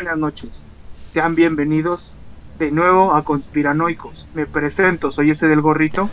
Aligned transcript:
Buenas 0.00 0.16
noches. 0.16 0.64
Sean 1.12 1.34
bienvenidos 1.34 2.16
de 2.58 2.70
nuevo 2.70 3.12
a 3.12 3.22
Conspiranoicos. 3.22 4.26
Me 4.32 4.46
presento, 4.46 5.10
soy 5.10 5.32
ese 5.32 5.46
del 5.46 5.60
gorrito. 5.60 6.08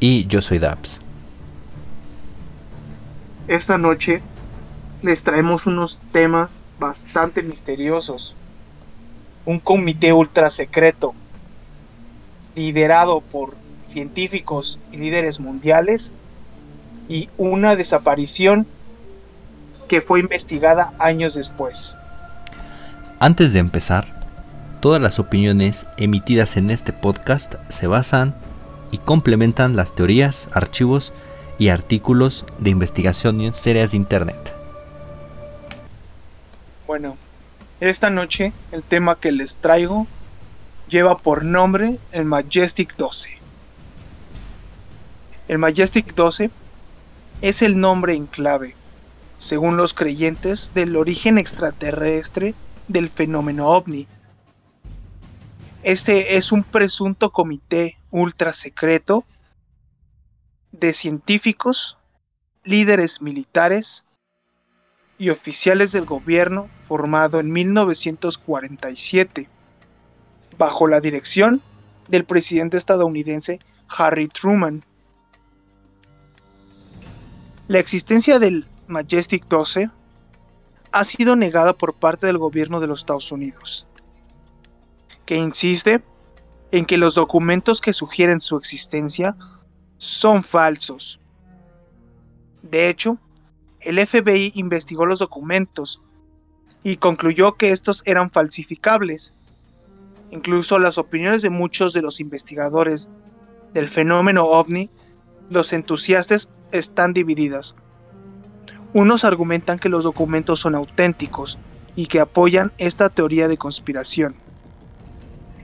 Y 0.00 0.26
yo 0.26 0.42
soy 0.42 0.58
Daps. 0.58 1.00
Esta 3.48 3.78
noche 3.78 4.20
les 5.00 5.22
traemos 5.22 5.64
unos 5.64 5.98
temas 6.12 6.66
bastante 6.78 7.42
misteriosos. 7.42 8.36
Un 9.46 9.60
comité 9.60 10.12
ultra 10.12 10.50
secreto, 10.50 11.14
liderado 12.54 13.22
por 13.22 13.54
científicos 13.86 14.78
y 14.92 14.98
líderes 14.98 15.40
mundiales, 15.40 16.12
y 17.08 17.30
una 17.38 17.76
desaparición 17.76 18.66
que 19.88 20.02
fue 20.02 20.20
investigada 20.20 20.92
años 20.98 21.32
después. 21.32 21.96
Antes 23.22 23.52
de 23.52 23.60
empezar, 23.60 24.04
todas 24.80 25.00
las 25.00 25.20
opiniones 25.20 25.86
emitidas 25.96 26.56
en 26.56 26.72
este 26.72 26.92
podcast 26.92 27.54
se 27.68 27.86
basan 27.86 28.34
y 28.90 28.98
complementan 28.98 29.76
las 29.76 29.94
teorías, 29.94 30.48
archivos 30.52 31.12
y 31.56 31.68
artículos 31.68 32.44
de 32.58 32.70
investigación 32.70 33.54
serias 33.54 33.92
de 33.92 33.98
Internet. 33.98 34.56
Bueno, 36.88 37.16
esta 37.78 38.10
noche 38.10 38.52
el 38.72 38.82
tema 38.82 39.14
que 39.14 39.30
les 39.30 39.54
traigo 39.54 40.08
lleva 40.88 41.18
por 41.18 41.44
nombre 41.44 41.98
el 42.10 42.24
Majestic 42.24 42.96
12. 42.96 43.30
El 45.46 45.58
Majestic 45.58 46.16
12 46.16 46.50
es 47.40 47.62
el 47.62 47.78
nombre 47.78 48.14
en 48.14 48.26
clave, 48.26 48.74
según 49.38 49.76
los 49.76 49.94
creyentes, 49.94 50.72
del 50.74 50.96
origen 50.96 51.38
extraterrestre 51.38 52.56
del 52.92 53.08
fenómeno 53.08 53.68
ovni. 53.68 54.06
Este 55.82 56.36
es 56.36 56.52
un 56.52 56.62
presunto 56.62 57.30
comité 57.30 57.98
ultra 58.10 58.52
secreto 58.52 59.24
de 60.70 60.92
científicos, 60.92 61.98
líderes 62.62 63.20
militares 63.20 64.04
y 65.18 65.30
oficiales 65.30 65.92
del 65.92 66.04
gobierno 66.04 66.68
formado 66.86 67.40
en 67.40 67.50
1947, 67.50 69.48
bajo 70.56 70.86
la 70.86 71.00
dirección 71.00 71.60
del 72.08 72.24
presidente 72.24 72.76
estadounidense 72.76 73.58
Harry 73.88 74.28
Truman. 74.28 74.84
La 77.68 77.78
existencia 77.78 78.38
del 78.38 78.66
Majestic 78.86 79.46
12 79.48 79.90
ha 80.92 81.04
sido 81.04 81.36
negada 81.36 81.72
por 81.72 81.94
parte 81.94 82.26
del 82.26 82.38
gobierno 82.38 82.80
de 82.80 82.86
los 82.86 83.00
Estados 83.00 83.32
Unidos, 83.32 83.86
que 85.24 85.36
insiste 85.36 86.02
en 86.70 86.84
que 86.84 86.98
los 86.98 87.14
documentos 87.14 87.80
que 87.80 87.92
sugieren 87.92 88.40
su 88.40 88.56
existencia 88.56 89.36
son 89.98 90.42
falsos. 90.42 91.20
De 92.62 92.88
hecho, 92.88 93.18
el 93.80 94.04
FBI 94.06 94.52
investigó 94.54 95.06
los 95.06 95.18
documentos 95.18 96.02
y 96.82 96.96
concluyó 96.96 97.56
que 97.56 97.70
estos 97.70 98.02
eran 98.06 98.30
falsificables. 98.30 99.34
Incluso 100.30 100.78
las 100.78 100.98
opiniones 100.98 101.42
de 101.42 101.50
muchos 101.50 101.92
de 101.92 102.02
los 102.02 102.20
investigadores 102.20 103.10
del 103.72 103.88
fenómeno 103.88 104.44
ovni, 104.44 104.90
los 105.50 105.72
entusiastas, 105.72 106.50
están 106.70 107.12
divididas. 107.12 107.74
Unos 108.94 109.24
argumentan 109.24 109.78
que 109.78 109.88
los 109.88 110.04
documentos 110.04 110.60
son 110.60 110.74
auténticos 110.74 111.58
y 111.94 112.06
que 112.06 112.20
apoyan 112.20 112.72
esta 112.76 113.08
teoría 113.08 113.48
de 113.48 113.56
conspiración, 113.56 114.36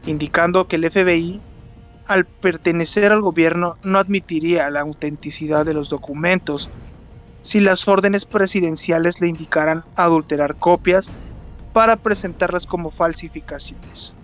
indicando 0.04 0.66
que 0.66 0.76
el 0.76 0.90
FBI, 0.90 1.42
al 2.06 2.26
pertenecer 2.26 3.12
al 3.12 3.20
gobierno, 3.20 3.76
no 3.82 3.98
admitiría 3.98 4.70
la 4.70 4.80
autenticidad 4.80 5.66
de 5.66 5.74
los 5.74 5.90
documentos 5.90 6.70
si 7.42 7.60
las 7.60 7.86
órdenes 7.86 8.24
presidenciales 8.24 9.20
le 9.20 9.28
indicaran 9.28 9.84
adulterar 9.94 10.56
copias 10.56 11.12
para 11.72 11.98
presentarlas 11.98 12.66
como 12.66 12.90
falsificaciones. 12.90 14.16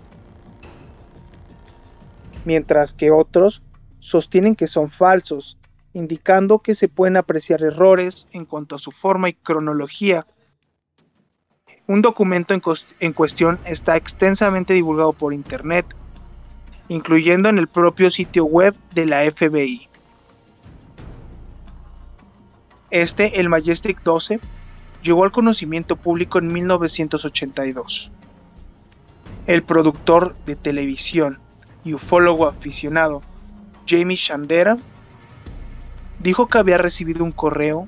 Mientras 2.43 2.93
que 2.95 3.11
otros 3.11 3.61
sostienen 3.99 4.55
que 4.55 4.67
son 4.67 4.89
falsos 4.89 5.59
indicando 5.95 6.59
que 6.59 6.75
se 6.75 6.89
pueden 6.89 7.15
apreciar 7.15 7.63
errores 7.63 8.27
en 8.33 8.43
cuanto 8.43 8.75
a 8.75 8.79
su 8.79 8.91
forma 8.91 9.29
y 9.29 9.33
cronología. 9.33 10.27
Un 11.87 12.01
documento 12.01 12.53
en, 12.99 13.13
cuestión 13.13 13.59
está 13.63 13.95
extensamente 13.95 14.73
divulgado 14.73 15.13
por 15.13 15.33
Internet, 15.33 15.85
incluyendo 16.89 17.47
en 17.47 17.57
el 17.59 17.69
propio 17.69 18.11
sitio 18.11 18.43
web 18.43 18.75
de 18.93 19.05
la 19.05 19.21
FBI. 19.31 19.87
Este, 22.89 23.39
el 23.39 23.47
Majestic 23.47 24.03
12, 24.03 24.41
llegó 25.01 25.23
al 25.23 25.31
conocimiento 25.31 25.95
público 25.95 26.39
en 26.39 26.51
1982. 26.51 28.11
El 29.47 29.63
productor 29.63 30.35
de 30.45 30.57
televisión 30.57 31.39
y 31.85 31.93
ufólogo 31.93 32.47
aficionado 32.47 33.21
Jamie 33.87 34.17
Shandera 34.17 34.77
dijo 36.25 36.47
que 36.47 36.57
había 36.57 36.79
recibido 36.79 37.23
un 37.23 37.31
correo, 37.31 37.87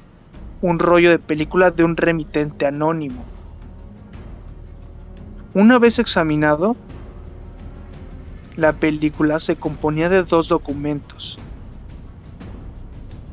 un 0.61 0.77
rollo 0.77 1.09
de 1.09 1.17
película 1.17 1.71
de 1.71 1.83
un 1.83 1.97
remitente 1.97 2.67
anónimo. 2.67 3.25
Una 5.55 5.79
vez 5.79 5.97
examinado, 5.97 6.75
la 8.55 8.73
película 8.73 9.39
se 9.39 9.55
componía 9.55 10.07
de 10.09 10.21
dos 10.21 10.49
documentos. 10.49 11.39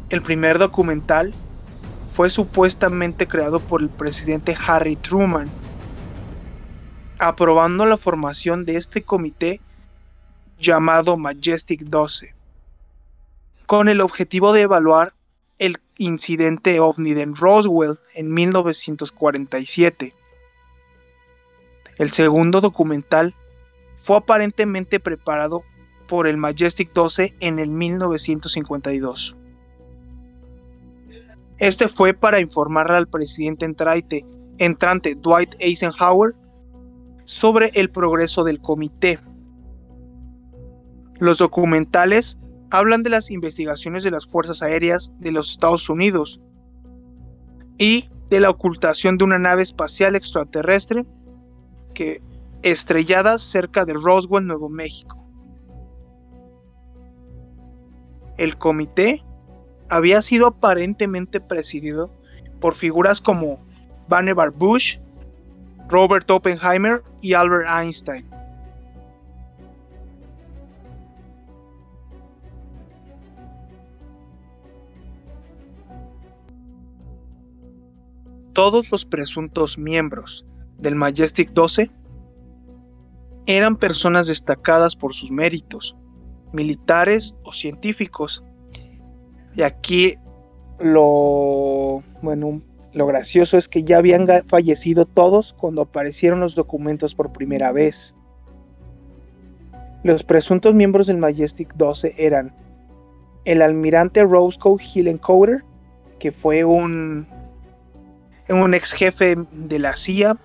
El 0.09 0.23
primer 0.23 0.59
documental 0.59 1.35
fue 2.15 2.31
supuestamente 2.31 3.29
creado 3.29 3.61
por 3.61 3.83
el 3.83 3.91
presidente 3.91 4.57
Harry 4.67 4.97
Truman, 4.97 5.51
aprobando 7.19 7.85
la 7.85 7.99
formación 7.99 8.65
de 8.65 8.79
este 8.79 9.03
comité 9.03 9.61
llamado 10.57 11.19
Majestic 11.19 11.83
12 11.83 12.35
con 13.67 13.89
el 13.89 14.01
objetivo 14.01 14.53
de 14.53 14.63
evaluar 14.63 15.13
el 15.59 15.79
incidente 15.97 16.81
ovni 16.81 17.15
de 17.15 17.27
Roswell 17.27 17.99
en 18.15 18.33
1947. 18.33 20.15
El 21.99 22.11
segundo 22.11 22.61
documental 22.61 23.35
fue 24.03 24.17
aparentemente 24.17 25.01
preparado 25.01 25.63
por 26.09 26.27
el 26.27 26.37
Majestic 26.37 26.93
12 26.93 27.35
en 27.41 27.59
el 27.59 27.69
1952. 27.71 29.37
Este 31.59 31.89
fue 31.89 32.13
para 32.15 32.41
informar 32.41 32.91
al 32.91 33.07
presidente 33.07 33.65
entrante, 33.65 34.27
entrante 34.59 35.15
Dwight 35.15 35.55
Eisenhower 35.61 36.35
sobre 37.25 37.71
el 37.75 37.91
progreso 37.91 38.45
del 38.45 38.61
comité. 38.61 39.19
Los 41.21 41.39
documentales 41.39 42.37
hablan 42.71 43.03
de 43.03 43.11
las 43.11 43.31
investigaciones 43.31 44.03
de 44.03 44.11
las 44.11 44.27
Fuerzas 44.27 44.63
Aéreas 44.63 45.13
de 45.21 45.33
los 45.33 45.51
Estados 45.51 45.89
Unidos 45.89 46.41
y 47.79 48.09
de 48.31 48.41
la 48.41 48.51
ocultación 48.51 49.19
de 49.19 49.25
una 49.25 49.39
nave 49.39 49.63
espacial 49.63 50.17
extraterrestre 50.17 51.05
que 51.95 52.23
estrellada 52.63 53.39
cerca 53.39 53.85
de 53.85 53.93
Roswell, 53.95 54.47
Nuevo 54.47 54.69
México. 54.69 55.21
El 58.37 58.57
comité 58.59 59.23
había 59.89 60.23
sido 60.23 60.47
aparentemente 60.47 61.41
presidido 61.41 62.11
por 62.61 62.75
figuras 62.75 63.21
como 63.21 63.59
Vannevar 64.09 64.51
Bush, 64.51 64.99
Robert 65.89 66.29
Oppenheimer 66.31 67.03
y 67.21 67.35
Albert 67.35 67.69
Einstein. 67.69 68.27
Todos 78.55 78.91
los 78.91 79.05
presuntos 79.05 79.77
miembros 79.77 80.47
del 80.79 80.95
Majestic 80.95 81.53
12 81.53 81.91
eran 83.47 83.77
personas 83.77 84.29
destacadas 84.29 84.97
por 84.97 85.15
sus 85.15 85.31
méritos, 85.31 85.97
militares 86.53 87.35
o 87.43 87.53
científicos. 87.53 88.43
Y 89.55 89.63
aquí 89.63 90.15
lo 90.79 92.03
bueno, 92.23 92.63
lo 92.93 93.07
gracioso 93.07 93.59
es 93.59 93.69
que 93.69 93.85
ya 93.85 93.99
habían 93.99 94.27
fallecido 94.49 95.05
todos 95.05 95.53
cuando 95.53 95.83
aparecieron 95.83 96.41
los 96.41 96.55
documentos 96.55 97.15
por 97.15 97.33
primera 97.33 97.73
vez. 97.73 98.15
Los 100.05 100.23
presuntos 100.23 100.75
miembros 100.75 101.07
del 101.09 101.19
Majestic 101.19 101.75
12 101.75 102.15
eran 102.19 102.55
el 103.45 103.63
almirante 103.63 104.23
Roscoe 104.23 104.83
Hillencoder, 104.83 105.65
que 106.19 106.31
fue 106.31 106.65
un 106.65 107.27
un 108.49 108.75
ex 108.75 108.93
jefe 108.93 109.37
de 109.53 109.79
la 109.79 109.97
CIA, 109.97 110.37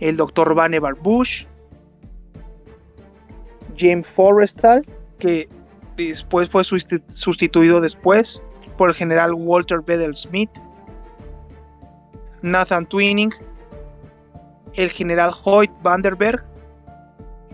el 0.00 0.16
Dr. 0.16 0.54
Vannevar 0.54 0.94
Bush, 0.94 1.46
James 3.76 4.06
Forrestal, 4.06 4.84
que 5.18 5.48
después 5.96 6.48
fue 6.48 6.62
sustituido 6.64 7.80
después 7.80 8.42
por 8.76 8.90
el 8.90 8.94
general 8.94 9.32
Walter 9.34 9.80
Bedell 9.80 10.14
Smith, 10.14 10.50
Nathan 12.42 12.86
Twining, 12.86 13.32
el 14.74 14.90
general 14.90 15.32
Hoyt 15.44 15.70
Vanderberg, 15.82 16.44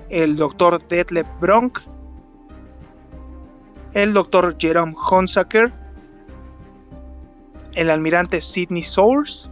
el 0.09 0.37
doctor 0.37 0.87
Detlef 0.89 1.27
Bronk, 1.41 1.79
el 3.95 4.13
doctor 4.13 4.57
Jerome 4.59 4.95
Honsacker, 5.11 5.73
el 7.75 7.91
almirante 7.91 8.41
Sidney 8.41 8.83
Sours, 8.83 9.49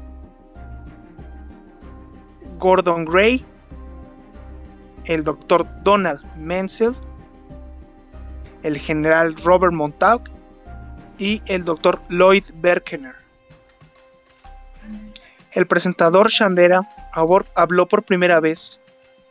Gordon 2.59 3.05
Gray, 3.05 3.45
el 5.05 5.25
doctor 5.25 5.67
Donald 5.83 6.21
Menzel, 6.37 6.95
el 8.63 8.77
general 8.79 9.35
Robert 9.37 9.73
Montauk 9.73 10.29
y 11.19 11.43
el 11.47 11.65
doctor 11.65 12.01
Lloyd 12.09 12.45
Berkener. 12.55 13.15
El 15.53 15.67
presentador 15.67 16.31
Chandera 16.31 16.89
habló 17.13 17.87
por 17.87 18.03
primera 18.05 18.41
vez 18.41 18.81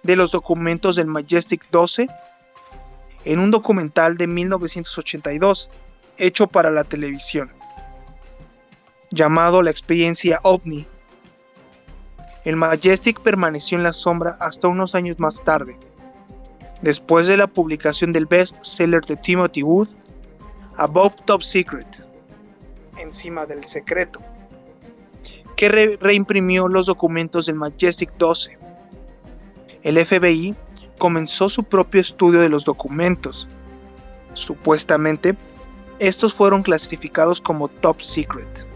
de 0.03 0.15
los 0.15 0.31
documentos 0.31 0.95
del 0.95 1.07
Majestic 1.07 1.69
12 1.71 2.07
en 3.25 3.39
un 3.39 3.51
documental 3.51 4.17
de 4.17 4.27
1982 4.27 5.69
hecho 6.17 6.47
para 6.47 6.69
la 6.71 6.83
televisión, 6.83 7.51
llamado 9.11 9.61
La 9.61 9.71
experiencia 9.71 10.39
OVNI. 10.43 10.87
El 12.45 12.55
Majestic 12.55 13.21
permaneció 13.21 13.77
en 13.77 13.83
la 13.83 13.93
sombra 13.93 14.37
hasta 14.39 14.67
unos 14.67 14.95
años 14.95 15.19
más 15.19 15.43
tarde, 15.43 15.77
después 16.81 17.27
de 17.27 17.37
la 17.37 17.47
publicación 17.47 18.13
del 18.13 18.25
best-seller 18.25 19.05
de 19.05 19.17
Timothy 19.17 19.63
Wood, 19.63 19.89
Above 20.77 21.15
Top 21.25 21.41
Secret, 21.41 22.07
encima 22.97 23.45
del 23.45 23.63
secreto 23.65 24.21
que 25.59 25.97
reimprimió 25.99 26.69
los 26.69 26.85
documentos 26.85 27.47
del 27.47 27.55
Majestic 27.55 28.13
12. 28.17 28.57
El 29.83 30.05
FBI 30.05 30.55
comenzó 30.97 31.49
su 31.49 31.65
propio 31.65 31.99
estudio 31.99 32.39
de 32.39 32.47
los 32.47 32.63
documentos. 32.63 33.45
Supuestamente, 34.31 35.35
estos 35.99 36.33
fueron 36.33 36.63
clasificados 36.63 37.41
como 37.41 37.67
top 37.67 37.99
secret. 37.99 38.68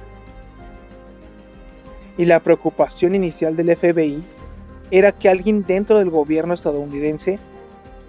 Y 2.18 2.26
la 2.26 2.42
preocupación 2.42 3.16
inicial 3.16 3.56
del 3.56 3.76
FBI 3.76 4.24
era 4.92 5.12
que 5.12 5.30
alguien 5.30 5.64
dentro 5.64 5.98
del 5.98 6.10
gobierno 6.10 6.54
estadounidense 6.54 7.40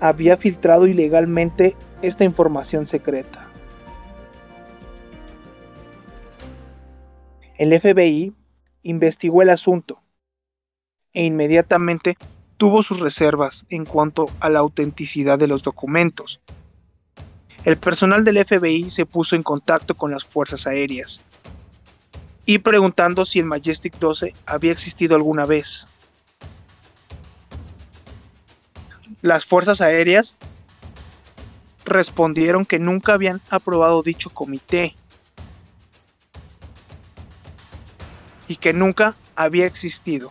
había 0.01 0.37
filtrado 0.37 0.87
ilegalmente 0.87 1.77
esta 2.03 2.25
información 2.25 2.87
secreta. 2.87 3.49
El 7.57 7.79
FBI 7.81 8.35
investigó 8.83 9.41
el 9.41 9.51
asunto 9.51 10.03
e 11.13 11.25
inmediatamente 11.25 12.19
tuvo 12.57 12.83
sus 12.83 13.01
reservas 13.01 13.65
en 13.71 13.85
cuanto 13.85 14.27
a 14.41 14.49
la 14.49 14.59
autenticidad 14.59 15.39
de 15.39 15.47
los 15.47 15.63
documentos. 15.63 16.41
El 17.65 17.79
personal 17.79 18.25
del 18.25 18.45
FBI 18.45 18.91
se 18.91 19.07
puso 19.07 19.37
en 19.37 19.43
contacto 19.43 19.95
con 19.95 20.11
las 20.11 20.25
fuerzas 20.25 20.67
aéreas 20.67 21.23
y 22.47 22.59
preguntando 22.59 23.25
si 23.25 23.39
el 23.39 23.47
Majestic 23.47 23.99
12 23.99 24.35
había 24.47 24.73
existido 24.73 25.17
alguna 25.17 25.47
vez. 25.47 25.87
Las 29.23 29.47
fuerzas 29.47 29.81
aéreas 29.81 30.37
respondieron 31.85 32.67
que 32.67 32.79
nunca 32.79 33.15
habían 33.15 33.41
aprobado 33.51 34.03
dicho 34.03 34.31
comité 34.31 34.95
y 38.49 38.57
que 38.57 38.73
nunca 38.73 39.15
había 39.35 39.67
existido. 39.67 40.31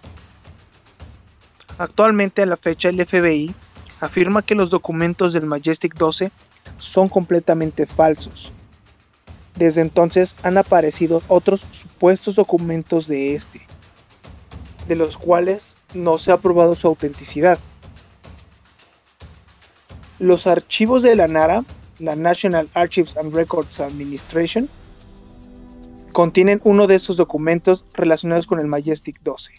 Actualmente 1.78 2.44
a 2.44 2.46
la 2.46 2.58
fecha 2.58 2.90
el 2.90 3.04
FBI 3.04 3.56
afirma 4.00 4.44
que 4.44 4.56
los 4.56 4.70
documentos 4.70 5.34
del 5.34 5.46
Majestic 5.46 5.96
12 5.96 6.32
son 6.78 7.08
completamente 7.08 7.88
falsos. 7.88 8.52
Desde 9.56 9.82
entonces 9.82 10.36
han 10.44 10.58
aparecido 10.58 11.22
otros 11.28 11.66
supuestos 11.72 12.36
documentos 12.36 13.08
de 13.08 13.36
este, 13.36 13.66
de 14.88 14.96
los 14.96 15.18
cuales 15.18 15.78
no 15.94 16.18
se 16.18 16.32
ha 16.32 16.38
probado 16.38 16.76
su 16.76 16.88
autenticidad. 16.88 17.60
Los 20.20 20.48
archivos 20.48 21.04
de 21.04 21.16
la 21.16 21.28
NARA, 21.28 21.64
la 22.00 22.16
National 22.16 22.70
Archives 22.74 23.18
and 23.18 23.34
Records 23.34 23.80
Administration, 23.80 24.70
contienen 26.14 26.62
uno 26.64 26.88
de 26.88 26.96
estos 26.96 27.18
documentos 27.18 27.86
relacionados 27.94 28.48
con 28.48 28.60
el 28.60 28.68
Majestic 28.68 29.20
12, 29.24 29.54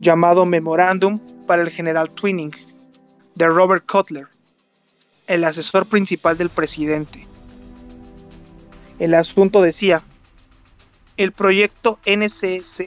llamado 0.00 0.46
Memorandum 0.46 1.20
para 1.46 1.62
el 1.62 1.70
General 1.70 2.10
Twinning, 2.10 2.52
de 3.34 3.46
Robert 3.46 3.84
Cutler, 3.86 4.26
el 5.26 5.44
asesor 5.44 5.86
principal 5.86 6.38
del 6.38 6.48
presidente. 6.48 7.26
El 8.98 9.14
asunto 9.14 9.60
decía, 9.60 10.02
el 11.16 11.32
proyecto 11.32 11.98
NCS 12.06 12.84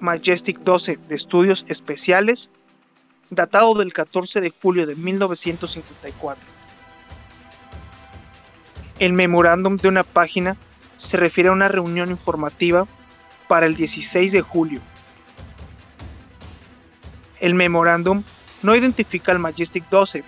Majestic 0.00 0.58
12 0.58 0.98
de 1.08 1.14
estudios 1.14 1.64
especiales, 1.68 2.50
datado 3.30 3.74
del 3.74 3.92
14 3.92 4.40
de 4.40 4.50
julio 4.50 4.86
de 4.86 4.96
1954. 4.96 6.44
El 8.98 9.12
memorándum 9.14 9.76
de 9.76 9.88
una 9.88 10.02
página 10.02 10.56
se 10.96 11.16
refiere 11.16 11.48
a 11.48 11.52
una 11.52 11.68
reunión 11.68 12.10
informativa 12.10 12.86
para 13.48 13.66
el 13.66 13.76
16 13.76 14.32
de 14.32 14.42
julio. 14.42 14.80
El 17.40 17.54
memorándum 17.54 18.22
no 18.62 18.76
identifica 18.76 19.32
al 19.32 19.38
Majestic 19.38 19.88
12 19.88 20.22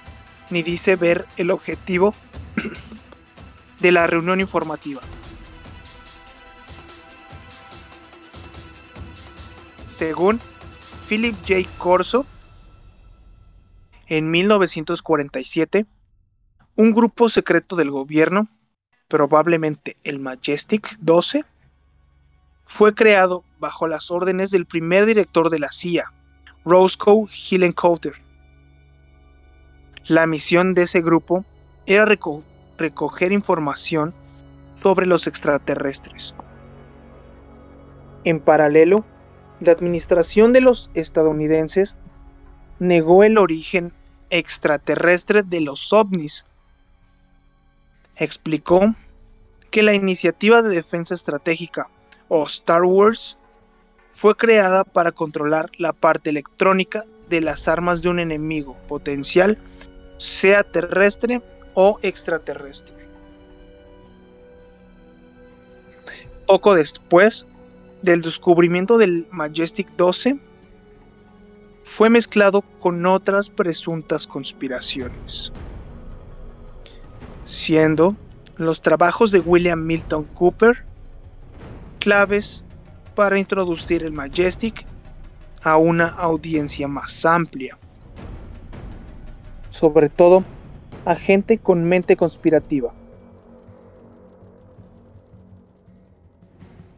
ni 0.50 0.62
dice 0.62 0.97
ver 0.97 1.27
el 1.37 1.50
objetivo 1.50 2.15
de 3.85 3.93
la 3.93 4.07
reunión 4.07 4.41
informativa. 4.41 5.03
Según 9.87 10.41
Philip 11.07 11.37
J. 11.47 11.69
Corso, 11.76 12.25
en 14.07 14.31
1947, 14.31 15.85
un 16.76 16.93
grupo 16.95 17.29
secreto 17.29 17.76
del 17.76 17.91
gobierno 17.91 18.49
probablemente 19.09 19.99
el 20.03 20.19
Majestic 20.19 20.97
12, 21.00 21.45
fue 22.64 22.95
creado 22.95 23.45
bajo 23.59 23.87
las 23.87 24.11
órdenes 24.11 24.50
del 24.50 24.64
primer 24.64 25.05
director 25.05 25.50
de 25.50 25.59
la 25.59 25.71
CIA, 25.71 26.11
Roscoe 26.64 27.29
Hillencoulter. 27.31 28.14
La 30.07 30.26
misión 30.26 30.73
de 30.73 30.85
ese 30.85 31.03
grupo 31.03 31.45
era 31.85 32.07
recoger 32.78 33.33
información 33.33 34.14
sobre 34.83 35.07
los 35.07 35.26
extraterrestres. 35.26 36.37
En 38.25 38.40
paralelo, 38.40 39.04
la 39.61 39.73
administración 39.73 40.52
de 40.52 40.61
los 40.61 40.90
estadounidenses 40.95 41.97
negó 42.78 43.23
el 43.25 43.38
origen 43.38 43.93
extraterrestre 44.31 45.43
de 45.43 45.61
los 45.61 45.93
ovnis 45.93 46.45
explicó 48.16 48.95
que 49.71 49.83
la 49.83 49.95
iniciativa 49.95 50.62
de 50.62 50.69
defensa 50.69 51.14
estratégica 51.14 51.88
o 52.28 52.45
Star 52.47 52.85
Wars 52.85 53.37
fue 54.11 54.37
creada 54.37 54.85
para 54.85 55.12
controlar 55.12 55.71
la 55.78 55.93
parte 55.93 56.31
electrónica 56.31 57.02
de 57.28 57.40
las 57.40 57.66
armas 57.66 58.02
de 58.02 58.09
un 58.09 58.21
enemigo 58.21 58.76
potencial, 58.87 59.59
sea 60.19 60.62
terrestre 60.62 61.43
o 61.75 61.99
extraterrestre. 62.02 62.97
Poco 66.47 66.75
después 66.75 67.47
del 68.02 68.23
descubrimiento 68.23 68.99
del 68.99 69.26
Majestic 69.31 69.88
12, 69.97 70.38
fue 71.85 72.11
mezclado 72.11 72.62
con 72.81 73.04
otras 73.07 73.50
presuntas 73.50 74.26
conspiraciones 74.26 75.52
siendo 77.45 78.16
los 78.57 78.81
trabajos 78.81 79.31
de 79.31 79.40
William 79.40 79.85
Milton 79.85 80.25
Cooper 80.35 80.85
claves 81.99 82.64
para 83.14 83.38
introducir 83.38 84.02
el 84.02 84.12
Majestic 84.12 84.85
a 85.62 85.76
una 85.76 86.09
audiencia 86.09 86.88
más 86.88 87.25
amplia. 87.25 87.78
Sobre 89.71 90.09
todo 90.09 90.45
a 91.05 91.17
gente 91.17 91.59
con 91.59 91.85
mente 91.85 92.17
conspirativa. 92.17 92.93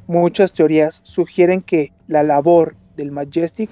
Muchas 0.06 0.52
teorías 0.52 1.00
sugieren 1.02 1.62
que 1.62 1.92
la 2.06 2.22
labor 2.22 2.76
del 2.96 3.10
Majestic 3.10 3.68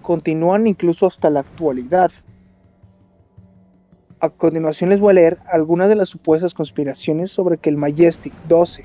continúan 0.00 0.66
incluso 0.66 1.06
hasta 1.06 1.28
la 1.28 1.40
actualidad. 1.40 2.10
A 4.20 4.30
continuación 4.30 4.88
les 4.88 5.00
voy 5.00 5.10
a 5.10 5.14
leer 5.14 5.38
algunas 5.46 5.90
de 5.90 5.96
las 5.96 6.08
supuestas 6.08 6.54
conspiraciones 6.54 7.30
sobre 7.30 7.58
que 7.58 7.68
el 7.68 7.76
Majestic 7.76 8.32
12. 8.48 8.84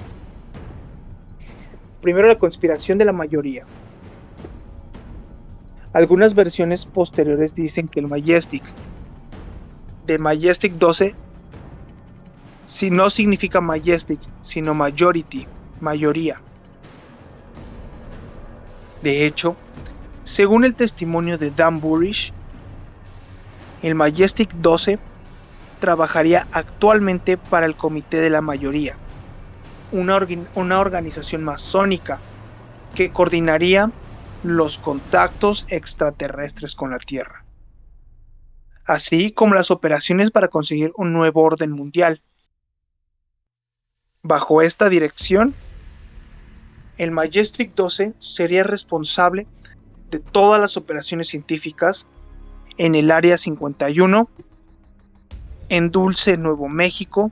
Primero 2.02 2.28
la 2.28 2.40
conspiración 2.40 2.98
de 2.98 3.06
la 3.06 3.14
mayoría. 3.14 3.66
Algunas 5.94 6.36
versiones 6.36 6.86
posteriores 6.86 7.56
dicen 7.56 7.88
que 7.88 8.02
el 8.02 8.08
Majestic 8.08 8.64
de 10.06 10.18
Majestic 10.18 10.74
12 10.74 11.16
si 12.72 12.90
no 12.90 13.10
significa 13.10 13.60
Majestic, 13.60 14.20
sino 14.42 14.74
Majority, 14.74 15.46
mayoría. 15.82 16.42
De 19.04 19.26
hecho, 19.26 19.58
según 20.24 20.64
el 20.64 20.76
testimonio 20.76 21.38
de 21.38 21.52
Dan 21.52 21.82
Burish, 21.82 22.32
el 23.82 23.96
Majestic 23.96 24.54
12 24.54 25.00
trabajaría 25.80 26.48
actualmente 26.54 27.36
para 27.38 27.66
el 27.66 27.76
Comité 27.76 28.22
de 28.22 28.30
la 28.30 28.42
Mayoría, 28.42 28.96
una, 29.92 30.26
una 30.56 30.80
organización 30.80 31.44
masónica 31.44 32.22
que 32.96 33.12
coordinaría 33.12 33.92
los 34.44 34.78
contactos 34.78 35.66
extraterrestres 35.68 36.76
con 36.76 36.92
la 36.92 37.00
Tierra, 37.00 37.41
así 38.86 39.32
como 39.32 39.56
las 39.56 39.72
operaciones 39.72 40.32
para 40.32 40.48
conseguir 40.48 40.92
un 40.96 41.14
nuevo 41.14 41.44
orden 41.44 41.72
mundial. 41.72 42.22
Bajo 44.24 44.62
esta 44.62 44.90
dirección, 44.90 45.56
el 46.98 47.12
Majestic 47.12 47.74
12 47.74 48.14
sería 48.20 48.64
responsable 48.64 49.48
de 50.10 50.20
todas 50.20 50.62
las 50.62 50.78
operaciones 50.78 51.28
científicas 51.28 52.08
en 52.78 52.96
el 52.96 53.12
Área 53.12 53.38
51 53.38 54.30
en 55.70 55.90
Dulce, 55.90 56.36
Nuevo 56.36 56.68
México, 56.68 57.32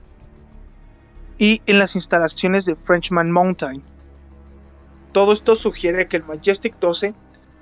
y 1.37 1.61
en 1.65 1.77
las 1.77 1.95
instalaciones 1.95 2.65
de 2.65 2.75
Frenchman 2.75 3.31
Mountain. 3.31 3.83
Todo 5.11 5.33
esto 5.33 5.55
sugiere 5.55 6.07
que 6.07 6.17
el 6.17 6.23
Majestic 6.23 6.79
12 6.79 7.13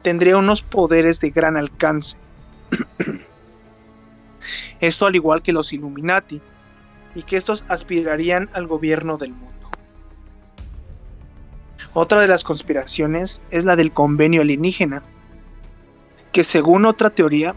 tendría 0.03 0.37
unos 0.37 0.61
poderes 0.61 1.19
de 1.19 1.31
gran 1.31 1.57
alcance. 1.57 2.17
esto 4.79 5.05
al 5.05 5.15
igual 5.15 5.41
que 5.41 5.53
los 5.53 5.73
Illuminati, 5.73 6.41
y 7.15 7.23
que 7.23 7.37
estos 7.37 7.65
aspirarían 7.67 8.49
al 8.53 8.67
gobierno 8.67 9.17
del 9.17 9.31
mundo. 9.31 9.69
Otra 11.93 12.21
de 12.21 12.27
las 12.27 12.43
conspiraciones 12.43 13.41
es 13.49 13.63
la 13.63 13.75
del 13.75 13.91
convenio 13.91 14.41
alienígena, 14.41 15.01
que 16.31 16.43
según 16.43 16.85
otra 16.85 17.09
teoría 17.09 17.55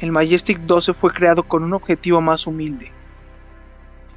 el 0.00 0.12
Majestic 0.12 0.60
12 0.60 0.94
fue 0.94 1.12
creado 1.12 1.42
con 1.42 1.64
un 1.64 1.74
objetivo 1.74 2.20
más 2.20 2.46
humilde, 2.46 2.92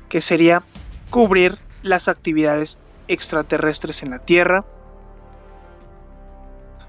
que 0.08 0.22
sería 0.22 0.64
cubrir 1.10 1.58
las 1.82 2.08
actividades 2.08 2.80
extraterrestres 3.08 4.04
en 4.04 4.12
la 4.12 4.20
Tierra 4.20 4.64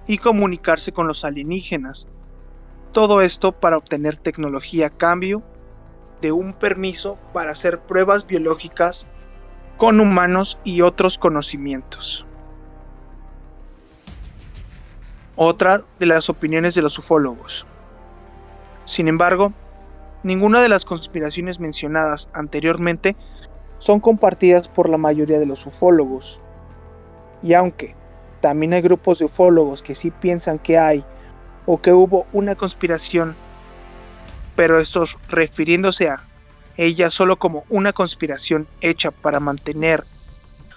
y 0.06 0.18
comunicarse 0.18 0.92
con 0.92 1.08
los 1.08 1.24
alienígenas. 1.24 2.06
Todo 2.92 3.22
esto 3.22 3.52
para 3.52 3.78
obtener 3.78 4.16
tecnología 4.16 4.88
a 4.88 4.90
cambio 4.90 5.42
de 6.20 6.30
un 6.30 6.52
permiso 6.52 7.18
para 7.32 7.52
hacer 7.52 7.80
pruebas 7.80 8.26
biológicas 8.26 9.10
con 9.78 9.98
humanos 9.98 10.60
y 10.62 10.82
otros 10.82 11.16
conocimientos. 11.16 12.26
Otra 15.36 15.82
de 15.98 16.06
las 16.06 16.28
opiniones 16.28 16.74
de 16.74 16.82
los 16.82 16.98
ufólogos. 16.98 17.66
Sin 18.84 19.08
embargo, 19.08 19.54
ninguna 20.22 20.60
de 20.60 20.68
las 20.68 20.84
conspiraciones 20.84 21.58
mencionadas 21.60 22.28
anteriormente 22.34 23.16
son 23.78 24.00
compartidas 24.00 24.68
por 24.68 24.90
la 24.90 24.98
mayoría 24.98 25.38
de 25.38 25.46
los 25.46 25.64
ufólogos. 25.64 26.38
Y 27.42 27.54
aunque 27.54 27.96
también 28.42 28.74
hay 28.74 28.82
grupos 28.82 29.18
de 29.18 29.24
ufólogos 29.24 29.82
que 29.82 29.94
sí 29.94 30.10
piensan 30.10 30.58
que 30.58 30.76
hay 30.78 31.04
o 31.66 31.80
que 31.80 31.92
hubo 31.92 32.26
una 32.32 32.54
conspiración, 32.54 33.36
pero 34.56 34.80
estos 34.80 35.18
refiriéndose 35.28 36.08
a 36.08 36.24
ella 36.76 37.10
solo 37.10 37.36
como 37.36 37.64
una 37.68 37.92
conspiración 37.92 38.66
hecha 38.80 39.10
para 39.10 39.40
mantener 39.40 40.04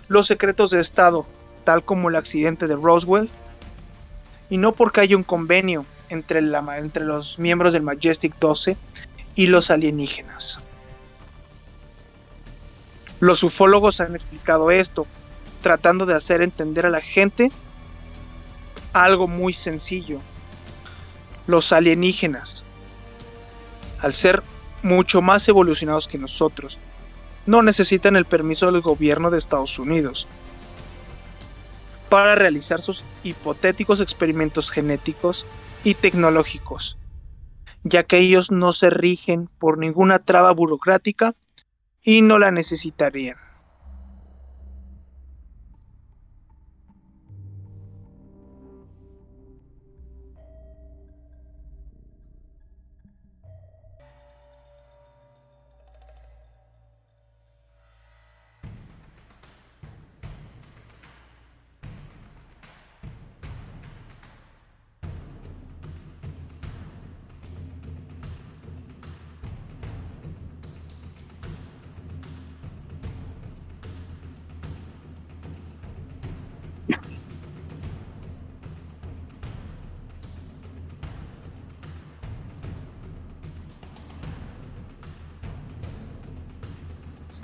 los 0.08 0.28
secretos 0.28 0.72
de 0.72 0.82
Estado, 0.82 1.26
tal 1.64 1.84
como 1.84 2.10
el 2.10 2.16
accidente 2.16 2.68
de 2.68 2.76
Roswell, 2.76 3.30
y 4.50 4.58
no 4.58 4.74
porque 4.74 5.02
haya 5.02 5.18
un 5.18 5.24
convenio 5.24 5.86
entre, 6.10 6.42
la, 6.42 6.78
entre 6.78 7.04
los 7.06 7.40
miembros 7.40 7.74
del 7.74 7.82
Majestic 7.82 8.38
12 8.40 8.78
y 9.34 9.48
los 9.48 9.72
alienígenas. 9.72 10.60
Los 13.20 13.44
ufólogos 13.44 14.02
han 14.02 14.14
explicado 14.14 14.70
esto, 14.72 15.08
tratando 15.62 16.06
de 16.06 16.14
hacer 16.14 16.42
entender 16.42 16.86
a 16.86 16.90
la 16.90 17.02
gente 17.02 17.52
algo 18.94 19.28
muy 19.28 19.54
sencillo. 19.54 20.20
Los 21.48 21.72
alienígenas, 21.72 22.66
al 24.00 24.14
ser 24.14 24.44
mucho 24.84 25.22
más 25.22 25.48
evolucionados 25.48 26.08
que 26.08 26.18
nosotros, 26.18 26.80
no 27.46 27.62
necesitan 27.62 28.16
el 28.16 28.26
permiso 28.26 28.72
del 28.72 28.82
gobierno 28.82 29.30
de 29.30 29.38
Estados 29.38 29.78
Unidos 29.78 30.28
para 32.10 32.36
realizar 32.36 32.82
sus 32.82 33.04
hipotéticos 33.24 34.00
experimentos 34.00 34.72
genéticos 34.72 35.46
y 35.84 35.96
tecnológicos, 35.96 36.98
ya 37.84 38.04
que 38.04 38.18
ellos 38.18 38.52
no 38.52 38.72
se 38.72 38.90
rigen 38.90 39.50
por 39.60 39.78
ninguna 39.78 40.20
traba 40.20 40.52
burocrática 40.52 41.36
y 42.02 42.22
no 42.22 42.40
la 42.40 42.52
necesitarían. 42.52 43.38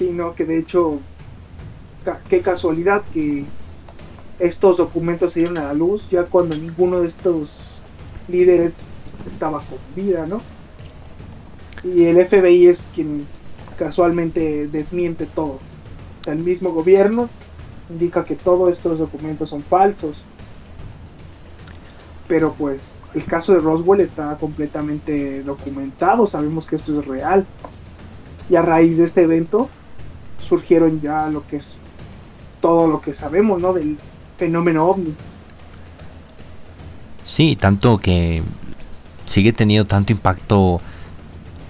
Sino 0.02 0.34
que 0.34 0.46
de 0.46 0.58
hecho, 0.58 1.00
qué 2.28 2.42
casualidad 2.42 3.04
que 3.14 3.46
estos 4.40 4.78
documentos 4.78 5.34
se 5.34 5.42
dieron 5.42 5.60
a 5.60 5.66
la 5.66 5.74
luz 5.76 6.10
ya 6.10 6.24
cuando 6.24 6.58
ninguno 6.58 7.02
de 7.02 7.08
estos 7.08 7.84
líderes 8.28 8.86
estaba 9.28 9.60
con 9.60 9.78
vida, 9.96 10.26
¿no? 10.26 10.42
Y 11.84 12.06
el 12.06 12.26
FBI 12.26 12.66
es 12.66 12.88
quien 12.96 13.28
casualmente 13.78 14.68
desmiente 14.68 15.28
todo. 15.28 15.60
el 16.26 16.40
mismo 16.40 16.72
gobierno 16.72 17.30
indica 17.92 18.26
que 18.26 18.36
todos 18.36 18.72
estos 18.72 18.98
documentos 18.98 19.52
son 19.52 19.62
falsos. 19.62 20.26
Pero 22.28 22.54
pues 22.54 22.96
el 23.14 23.24
caso 23.26 23.54
de 23.54 23.60
Roswell 23.60 24.02
está 24.02 24.36
completamente 24.38 25.44
documentado, 25.44 26.26
sabemos 26.26 26.66
que 26.66 26.76
esto 26.76 27.00
es 27.00 27.06
real. 27.06 27.46
Y 28.50 28.56
a 28.56 28.64
raíz 28.64 28.98
de 28.98 29.04
este 29.04 29.22
evento, 29.22 29.70
surgieron 30.52 31.00
ya 31.00 31.30
lo 31.30 31.48
que 31.48 31.56
es 31.56 31.78
todo 32.60 32.86
lo 32.86 33.00
que 33.00 33.14
sabemos, 33.14 33.62
¿no? 33.62 33.72
Del 33.72 33.98
fenómeno 34.38 34.86
ovni. 34.86 35.16
Sí, 37.24 37.56
tanto 37.56 38.00
que 38.00 38.44
sigue 39.26 39.54
teniendo 39.54 39.88
tanto 39.88 40.12
impacto 40.12 40.82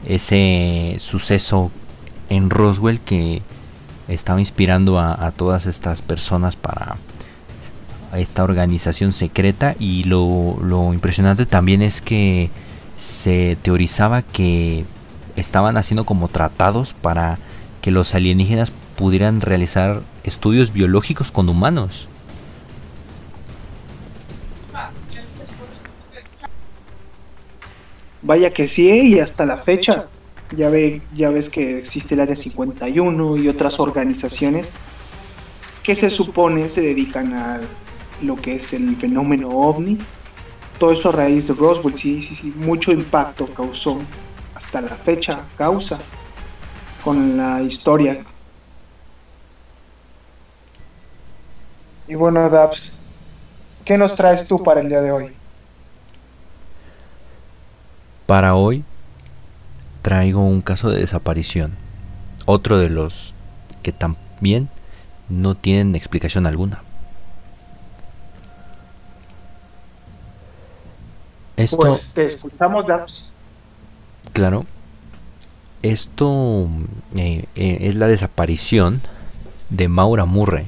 ese 0.07 0.95
suceso 0.97 1.69
en 2.29 2.49
Roswell 2.49 3.01
que 3.01 3.43
estaba 4.07 4.39
inspirando 4.39 4.97
a, 4.97 5.31
todas 5.37 5.67
estas 5.67 6.01
personas 6.01 6.55
para 6.55 6.97
esta 8.17 8.43
organización 8.43 9.11
secreta 9.11 9.75
y 9.77 10.05
lo, 10.05 10.57
lo 10.59 10.91
impresionante 10.91 11.45
también 11.45 11.83
es 11.83 12.01
que 12.01 12.49
se 12.97 13.59
teorizaba 13.61 14.23
que 14.23 14.85
estaban 15.35 15.77
haciendo 15.77 16.03
como 16.03 16.29
tratados 16.29 16.95
para 16.95 17.37
que 17.81 17.91
los 17.91 18.13
alienígenas 18.13 18.71
pudieran 18.95 19.41
realizar 19.41 20.03
estudios 20.23 20.71
biológicos 20.71 21.31
con 21.31 21.49
humanos. 21.49 22.07
Vaya 28.21 28.53
que 28.53 28.67
sí, 28.67 28.87
y 29.13 29.19
hasta 29.19 29.45
la 29.45 29.57
fecha. 29.57 30.07
Ya, 30.55 30.69
ve, 30.69 31.01
ya 31.15 31.29
ves 31.29 31.49
que 31.49 31.79
existe 31.79 32.13
el 32.13 32.19
Área 32.19 32.35
51 32.35 33.37
y 33.37 33.47
otras 33.47 33.79
organizaciones 33.79 34.71
que 35.81 35.95
se 35.95 36.11
supone 36.11 36.69
se 36.69 36.81
dedican 36.81 37.33
a 37.33 37.61
lo 38.21 38.35
que 38.35 38.55
es 38.55 38.73
el 38.73 38.95
fenómeno 38.97 39.49
ovni. 39.49 39.97
Todo 40.77 40.91
eso 40.91 41.09
a 41.09 41.13
raíz 41.13 41.47
de 41.47 41.53
Roswell, 41.53 41.97
sí, 41.97 42.21
sí, 42.21 42.35
sí, 42.35 42.53
mucho 42.55 42.91
impacto 42.91 43.45
causó 43.47 43.99
hasta 44.53 44.81
la 44.81 44.95
fecha, 44.97 45.45
causa 45.57 45.99
con 47.03 47.37
la 47.37 47.61
historia. 47.61 48.23
Y 52.07 52.15
bueno, 52.15 52.49
Dabs, 52.49 52.99
¿qué 53.85 53.97
nos 53.97 54.15
traes 54.15 54.45
tú 54.45 54.61
para 54.61 54.81
el 54.81 54.89
día 54.89 55.01
de 55.01 55.11
hoy? 55.11 55.31
Para 58.25 58.55
hoy 58.55 58.83
traigo 60.01 60.41
un 60.41 60.61
caso 60.61 60.89
de 60.89 60.99
desaparición. 60.99 61.75
Otro 62.45 62.77
de 62.77 62.89
los 62.89 63.33
que 63.83 63.91
también 63.91 64.69
no 65.29 65.55
tienen 65.55 65.95
explicación 65.95 66.45
alguna. 66.45 66.83
Esto, 71.55 71.77
pues 71.77 72.13
te 72.13 72.25
escuchamos, 72.25 72.87
Dabs. 72.87 73.33
Claro. 74.33 74.65
Esto 75.83 76.67
eh, 77.15 77.45
eh, 77.55 77.77
es 77.81 77.95
la 77.95 78.05
desaparición 78.07 79.01
de 79.71 79.87
Maura 79.87 80.25
Murray. 80.25 80.67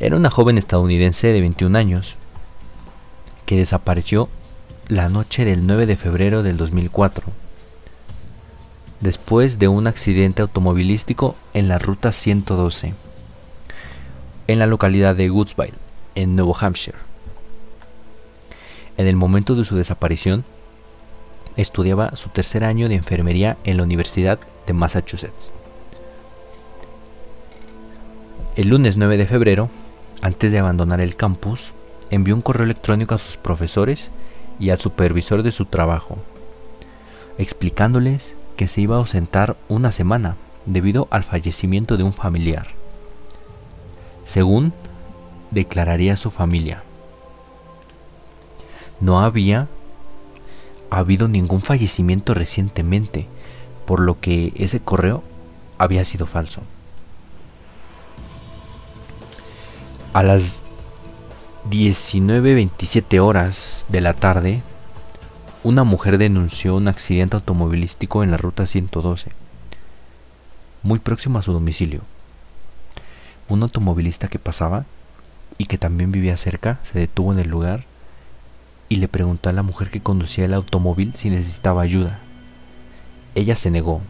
Era 0.00 0.16
una 0.16 0.30
joven 0.30 0.56
estadounidense 0.56 1.26
de 1.26 1.40
21 1.40 1.76
años 1.76 2.16
que 3.44 3.56
desapareció 3.56 4.30
la 4.88 5.10
noche 5.10 5.44
del 5.44 5.66
9 5.66 5.84
de 5.84 5.96
febrero 5.96 6.42
del 6.42 6.56
2004, 6.56 7.26
después 9.00 9.58
de 9.58 9.68
un 9.68 9.86
accidente 9.86 10.40
automovilístico 10.40 11.36
en 11.52 11.68
la 11.68 11.78
ruta 11.78 12.12
112, 12.12 12.94
en 14.46 14.58
la 14.58 14.66
localidad 14.66 15.14
de 15.14 15.30
Woodsville, 15.30 15.74
en 16.14 16.34
Nuevo 16.34 16.56
Hampshire. 16.58 16.98
En 18.96 19.06
el 19.06 19.16
momento 19.16 19.54
de 19.54 19.66
su 19.66 19.76
desaparición, 19.76 20.44
estudiaba 21.56 22.14
su 22.16 22.28
tercer 22.28 22.64
año 22.64 22.88
de 22.88 22.94
enfermería 22.94 23.56
en 23.64 23.78
la 23.78 23.82
Universidad 23.82 24.38
de 24.66 24.72
Massachusetts. 24.72 25.52
El 28.56 28.68
lunes 28.68 28.96
9 28.96 29.16
de 29.16 29.26
febrero, 29.26 29.68
antes 30.22 30.52
de 30.52 30.58
abandonar 30.58 31.00
el 31.00 31.16
campus, 31.16 31.72
envió 32.10 32.34
un 32.34 32.42
correo 32.42 32.64
electrónico 32.64 33.14
a 33.14 33.18
sus 33.18 33.36
profesores 33.36 34.10
y 34.58 34.70
al 34.70 34.78
supervisor 34.78 35.42
de 35.42 35.52
su 35.52 35.66
trabajo, 35.66 36.18
explicándoles 37.38 38.36
que 38.56 38.68
se 38.68 38.80
iba 38.80 38.96
a 38.96 38.98
ausentar 38.98 39.56
una 39.68 39.90
semana 39.90 40.36
debido 40.64 41.08
al 41.10 41.24
fallecimiento 41.24 41.96
de 41.96 42.04
un 42.04 42.12
familiar. 42.12 42.68
Según 44.24 44.72
declararía 45.50 46.16
su 46.16 46.30
familia, 46.30 46.82
no 49.00 49.20
había 49.20 49.68
habido 50.90 51.28
ningún 51.28 51.62
fallecimiento 51.62 52.34
recientemente, 52.34 53.26
por 53.86 54.00
lo 54.00 54.20
que 54.20 54.52
ese 54.56 54.80
correo 54.80 55.22
había 55.78 56.04
sido 56.04 56.26
falso. 56.26 56.62
A 60.12 60.22
las 60.22 60.62
19.27 61.70 63.18
horas 63.20 63.86
de 63.88 64.00
la 64.00 64.14
tarde, 64.14 64.62
una 65.62 65.84
mujer 65.84 66.16
denunció 66.16 66.76
un 66.76 66.88
accidente 66.88 67.36
automovilístico 67.36 68.22
en 68.22 68.30
la 68.30 68.36
ruta 68.36 68.66
112, 68.66 69.30
muy 70.82 71.00
próximo 71.00 71.38
a 71.38 71.42
su 71.42 71.52
domicilio. 71.52 72.00
Un 73.48 73.62
automovilista 73.62 74.28
que 74.28 74.38
pasaba 74.38 74.86
y 75.58 75.66
que 75.66 75.78
también 75.78 76.12
vivía 76.12 76.36
cerca 76.36 76.78
se 76.82 76.98
detuvo 76.98 77.32
en 77.32 77.40
el 77.40 77.48
lugar 77.48 77.84
y 78.88 78.96
le 78.96 79.08
preguntó 79.08 79.48
a 79.48 79.52
la 79.52 79.62
mujer 79.62 79.90
que 79.90 80.00
conducía 80.00 80.44
el 80.44 80.54
automóvil 80.54 81.14
si 81.14 81.30
necesitaba 81.30 81.82
ayuda. 81.82 82.20
Ella 83.34 83.56
se 83.56 83.70
negó. 83.70 84.00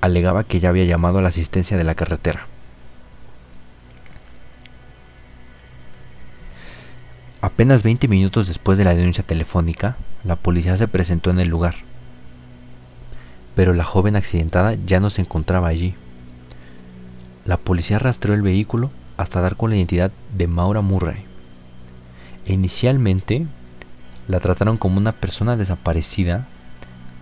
Alegaba 0.00 0.44
que 0.44 0.60
ya 0.60 0.68
había 0.68 0.84
llamado 0.84 1.18
a 1.18 1.22
la 1.22 1.28
asistencia 1.28 1.76
de 1.76 1.84
la 1.84 1.94
carretera. 1.94 2.46
Apenas 7.40 7.82
20 7.82 8.08
minutos 8.08 8.48
después 8.48 8.78
de 8.78 8.84
la 8.84 8.94
denuncia 8.94 9.24
telefónica, 9.24 9.96
la 10.24 10.36
policía 10.36 10.76
se 10.76 10.88
presentó 10.88 11.30
en 11.30 11.40
el 11.40 11.48
lugar. 11.48 11.76
Pero 13.54 13.74
la 13.74 13.84
joven 13.84 14.16
accidentada 14.16 14.74
ya 14.86 15.00
no 15.00 15.10
se 15.10 15.22
encontraba 15.22 15.68
allí. 15.68 15.94
La 17.44 17.56
policía 17.56 17.98
rastreó 17.98 18.34
el 18.34 18.42
vehículo 18.42 18.90
hasta 19.16 19.40
dar 19.40 19.56
con 19.56 19.70
la 19.70 19.76
identidad 19.76 20.12
de 20.36 20.46
Maura 20.46 20.80
Murray. 20.80 21.27
Inicialmente 22.52 23.46
la 24.26 24.40
trataron 24.40 24.76
como 24.76 24.98
una 24.98 25.12
persona 25.12 25.56
desaparecida 25.56 26.46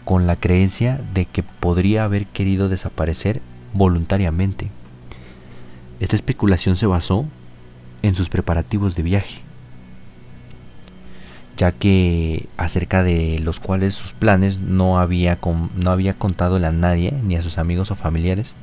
con 0.05 0.27
la 0.27 0.37
creencia 0.37 1.01
de 1.15 1.27
que 1.27 1.43
podría 1.43 2.05
haber 2.05 2.27
querido 2.27 2.69
desaparecer 2.69 3.41
voluntariamente. 3.73 4.71
Esta 6.01 6.17
especulación 6.17 6.77
se 6.77 6.87
basó 6.87 7.27
en 8.03 8.15
sus 8.15 8.29
preparativos 8.29 8.95
de 8.97 9.03
viaje 9.03 9.47
ya 11.57 11.73
que 11.73 12.49
acerca 12.57 13.03
de 13.03 13.39
los 13.39 13.61
cuales 13.61 13.95
sus 13.95 14.13
planes 14.13 14.61
no 14.61 14.99
había, 14.99 15.39
no 15.75 15.91
había 15.91 16.15
contado 16.15 16.57
a 16.57 16.71
nadie, 16.71 17.13
ni 17.25 17.37
a 17.37 17.43
sus 17.43 17.59
amigos 17.59 17.91
o 17.91 17.95
familiares. 17.95 18.57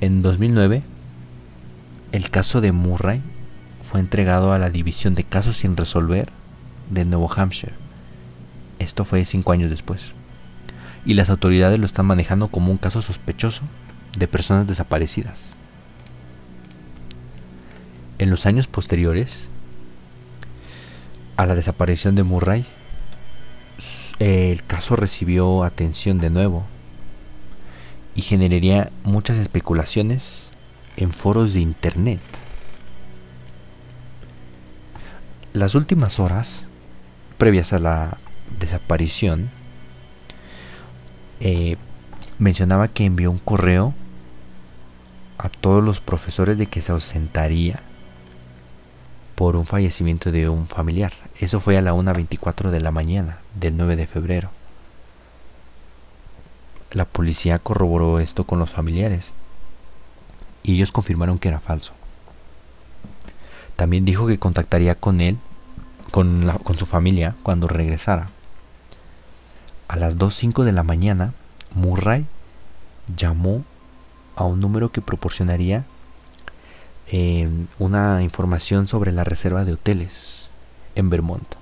En 0.00 0.22
2009, 0.22 0.82
el 2.12 2.30
caso 2.30 2.60
de 2.62 2.72
Murray 2.72 3.20
fue 3.90 3.98
entregado 3.98 4.52
a 4.52 4.58
la 4.58 4.70
División 4.70 5.16
de 5.16 5.24
Casos 5.24 5.56
sin 5.56 5.76
Resolver 5.76 6.28
de 6.90 7.04
Nuevo 7.04 7.28
Hampshire. 7.34 7.72
Esto 8.78 9.04
fue 9.04 9.24
cinco 9.24 9.50
años 9.50 9.68
después. 9.68 10.12
Y 11.04 11.14
las 11.14 11.28
autoridades 11.28 11.76
lo 11.80 11.86
están 11.86 12.06
manejando 12.06 12.46
como 12.46 12.70
un 12.70 12.78
caso 12.78 13.02
sospechoso 13.02 13.62
de 14.16 14.28
personas 14.28 14.68
desaparecidas. 14.68 15.56
En 18.20 18.30
los 18.30 18.46
años 18.46 18.68
posteriores, 18.68 19.50
a 21.36 21.44
la 21.46 21.56
desaparición 21.56 22.14
de 22.14 22.22
Murray, 22.22 22.66
el 24.20 24.62
caso 24.66 24.94
recibió 24.94 25.64
atención 25.64 26.18
de 26.18 26.30
nuevo 26.30 26.64
y 28.14 28.22
generaría 28.22 28.92
muchas 29.02 29.36
especulaciones 29.36 30.52
en 30.96 31.12
foros 31.12 31.54
de 31.54 31.60
internet. 31.60 32.20
Las 35.52 35.74
últimas 35.74 36.20
horas 36.20 36.68
previas 37.36 37.72
a 37.72 37.80
la 37.80 38.18
desaparición 38.60 39.50
eh, 41.40 41.76
mencionaba 42.38 42.86
que 42.86 43.04
envió 43.04 43.32
un 43.32 43.40
correo 43.40 43.92
a 45.38 45.48
todos 45.48 45.82
los 45.82 46.00
profesores 46.00 46.56
de 46.56 46.66
que 46.66 46.82
se 46.82 46.92
ausentaría 46.92 47.82
por 49.34 49.56
un 49.56 49.66
fallecimiento 49.66 50.30
de 50.30 50.48
un 50.48 50.68
familiar. 50.68 51.12
Eso 51.40 51.58
fue 51.58 51.76
a 51.76 51.82
la 51.82 51.94
1.24 51.94 52.70
de 52.70 52.80
la 52.80 52.92
mañana 52.92 53.38
del 53.58 53.76
9 53.76 53.96
de 53.96 54.06
febrero. 54.06 54.50
La 56.92 57.06
policía 57.06 57.58
corroboró 57.58 58.20
esto 58.20 58.44
con 58.44 58.60
los 58.60 58.70
familiares 58.70 59.34
y 60.62 60.74
ellos 60.74 60.92
confirmaron 60.92 61.40
que 61.40 61.48
era 61.48 61.58
falso. 61.58 61.92
También 63.80 64.04
dijo 64.04 64.26
que 64.26 64.38
contactaría 64.38 64.94
con 64.94 65.22
él, 65.22 65.38
con, 66.10 66.46
con 66.64 66.76
su 66.76 66.84
familia, 66.84 67.34
cuando 67.42 67.66
regresara. 67.66 68.28
A 69.88 69.96
las 69.96 70.18
2.05 70.18 70.64
de 70.64 70.72
la 70.72 70.82
mañana, 70.82 71.32
Murray 71.74 72.26
llamó 73.16 73.64
a 74.36 74.44
un 74.44 74.60
número 74.60 74.92
que 74.92 75.00
proporcionaría 75.00 75.86
una 77.78 78.22
información 78.22 78.86
sobre 78.86 79.12
la 79.12 79.24
reserva 79.24 79.64
de 79.64 79.72
hoteles 79.72 80.50
en 80.94 81.08
Vermont. 81.08 81.54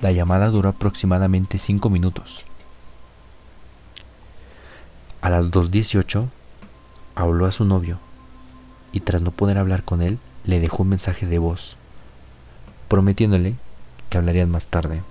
La 0.00 0.10
llamada 0.10 0.48
duró 0.48 0.70
aproximadamente 0.70 1.58
5 1.58 1.88
minutos. 1.88 2.44
A 5.20 5.30
las 5.30 5.52
2.18 5.52 6.26
habló 7.14 7.46
a 7.46 7.52
su 7.52 7.64
novio 7.64 8.00
y 8.90 8.98
tras 8.98 9.22
no 9.22 9.30
poder 9.30 9.58
hablar 9.58 9.84
con 9.84 10.02
él 10.02 10.18
le 10.44 10.60
dejó 10.60 10.82
un 10.82 10.90
mensaje 10.90 11.26
de 11.26 11.38
voz 11.38 11.76
prometiéndole 12.88 13.54
que 14.10 14.18
hablarían 14.18 14.50
más 14.50 14.66
tarde. 14.66 15.02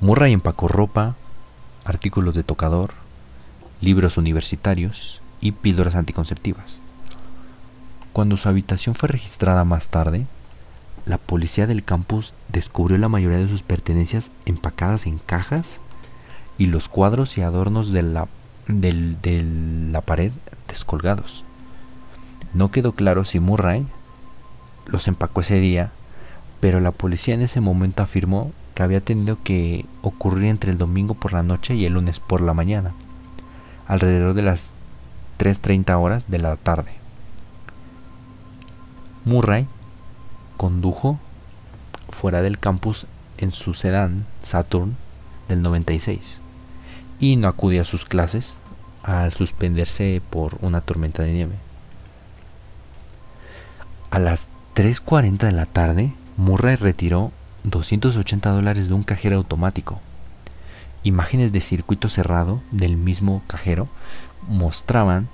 Murray 0.00 0.32
empacó 0.32 0.68
ropa, 0.68 1.16
artículos 1.84 2.34
de 2.34 2.44
tocador, 2.44 2.92
libros 3.80 4.16
universitarios 4.16 5.20
y 5.40 5.52
píldoras 5.52 5.94
anticonceptivas. 5.94 6.80
Cuando 8.12 8.36
su 8.36 8.48
habitación 8.48 8.94
fue 8.94 9.08
registrada 9.08 9.64
más 9.64 9.88
tarde, 9.88 10.26
la 11.06 11.18
policía 11.18 11.66
del 11.66 11.82
campus 11.82 12.34
descubrió 12.48 12.98
la 12.98 13.08
mayoría 13.08 13.38
de 13.38 13.48
sus 13.48 13.62
pertenencias 13.62 14.30
empacadas 14.44 15.06
en 15.06 15.18
cajas 15.18 15.80
y 16.58 16.66
los 16.66 16.88
cuadros 16.88 17.36
y 17.38 17.42
adornos 17.42 17.90
de 17.90 18.02
la, 18.02 18.28
de 18.68 19.44
la 19.90 20.00
pared 20.02 20.30
descolgados. 20.68 21.44
No 22.54 22.70
quedó 22.70 22.92
claro 22.92 23.24
si 23.24 23.40
Murray 23.40 23.86
los 24.86 25.08
empacó 25.08 25.40
ese 25.40 25.60
día, 25.60 25.90
pero 26.60 26.80
la 26.80 26.90
policía 26.90 27.34
en 27.34 27.42
ese 27.42 27.60
momento 27.60 28.02
afirmó 28.02 28.52
que 28.74 28.82
había 28.82 29.00
tenido 29.00 29.38
que 29.42 29.86
ocurrir 30.02 30.44
entre 30.44 30.70
el 30.70 30.78
domingo 30.78 31.14
por 31.14 31.32
la 31.32 31.42
noche 31.42 31.74
y 31.74 31.86
el 31.86 31.94
lunes 31.94 32.20
por 32.20 32.40
la 32.40 32.54
mañana, 32.54 32.92
alrededor 33.86 34.34
de 34.34 34.42
las 34.42 34.72
3.30 35.38 35.98
horas 35.98 36.24
de 36.28 36.38
la 36.38 36.56
tarde. 36.56 36.92
Murray 39.24 39.66
condujo 40.56 41.18
fuera 42.10 42.42
del 42.42 42.58
campus 42.58 43.06
en 43.38 43.52
su 43.52 43.74
sedán 43.74 44.26
Saturn 44.42 44.96
del 45.48 45.62
96 45.62 46.40
y 47.18 47.36
no 47.36 47.48
acudió 47.48 47.82
a 47.82 47.86
sus 47.86 48.04
clases 48.04 48.58
al 49.02 49.32
suspenderse 49.32 50.20
por 50.30 50.58
una 50.60 50.80
tormenta 50.80 51.22
de 51.22 51.32
nieve. 51.32 51.71
A 54.12 54.18
las 54.18 54.48
3.40 54.74 55.38
de 55.38 55.52
la 55.52 55.64
tarde, 55.64 56.12
Murray 56.36 56.76
retiró 56.76 57.32
280 57.64 58.50
dólares 58.50 58.88
de 58.88 58.92
un 58.92 59.04
cajero 59.04 59.38
automático. 59.38 60.02
Imágenes 61.02 61.50
de 61.50 61.62
circuito 61.62 62.10
cerrado 62.10 62.60
del 62.72 62.98
mismo 62.98 63.40
cajero 63.46 63.88
mostraban 64.46 65.30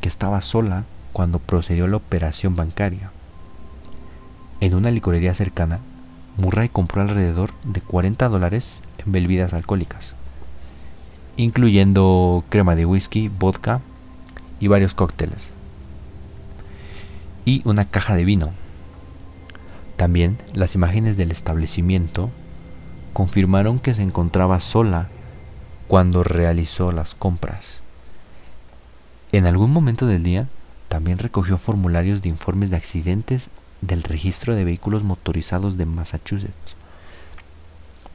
que 0.00 0.06
estaba 0.06 0.40
sola 0.40 0.84
cuando 1.12 1.40
procedió 1.40 1.88
la 1.88 1.96
operación 1.96 2.54
bancaria. 2.54 3.10
En 4.60 4.76
una 4.76 4.92
licorería 4.92 5.34
cercana, 5.34 5.80
Murray 6.36 6.68
compró 6.68 7.02
alrededor 7.02 7.50
de 7.64 7.80
40 7.80 8.28
dólares 8.28 8.84
en 9.04 9.10
bebidas 9.10 9.52
alcohólicas, 9.52 10.14
incluyendo 11.36 12.44
crema 12.50 12.76
de 12.76 12.86
whisky, 12.86 13.26
vodka 13.26 13.80
y 14.60 14.68
varios 14.68 14.94
cócteles, 14.94 15.52
y 17.44 17.62
una 17.64 17.84
caja 17.86 18.14
de 18.14 18.24
vino. 18.24 18.52
También 19.96 20.38
las 20.54 20.74
imágenes 20.74 21.16
del 21.16 21.30
establecimiento 21.30 22.30
confirmaron 23.12 23.78
que 23.78 23.94
se 23.94 24.02
encontraba 24.02 24.60
sola 24.60 25.08
cuando 25.88 26.24
realizó 26.24 26.92
las 26.92 27.14
compras. 27.14 27.82
En 29.32 29.46
algún 29.46 29.72
momento 29.72 30.06
del 30.06 30.22
día, 30.22 30.48
también 30.88 31.18
recogió 31.18 31.58
formularios 31.58 32.22
de 32.22 32.28
informes 32.28 32.70
de 32.70 32.76
accidentes 32.76 33.48
del 33.80 34.02
registro 34.02 34.54
de 34.54 34.64
vehículos 34.64 35.04
motorizados 35.04 35.76
de 35.76 35.86
Massachusetts 35.86 36.76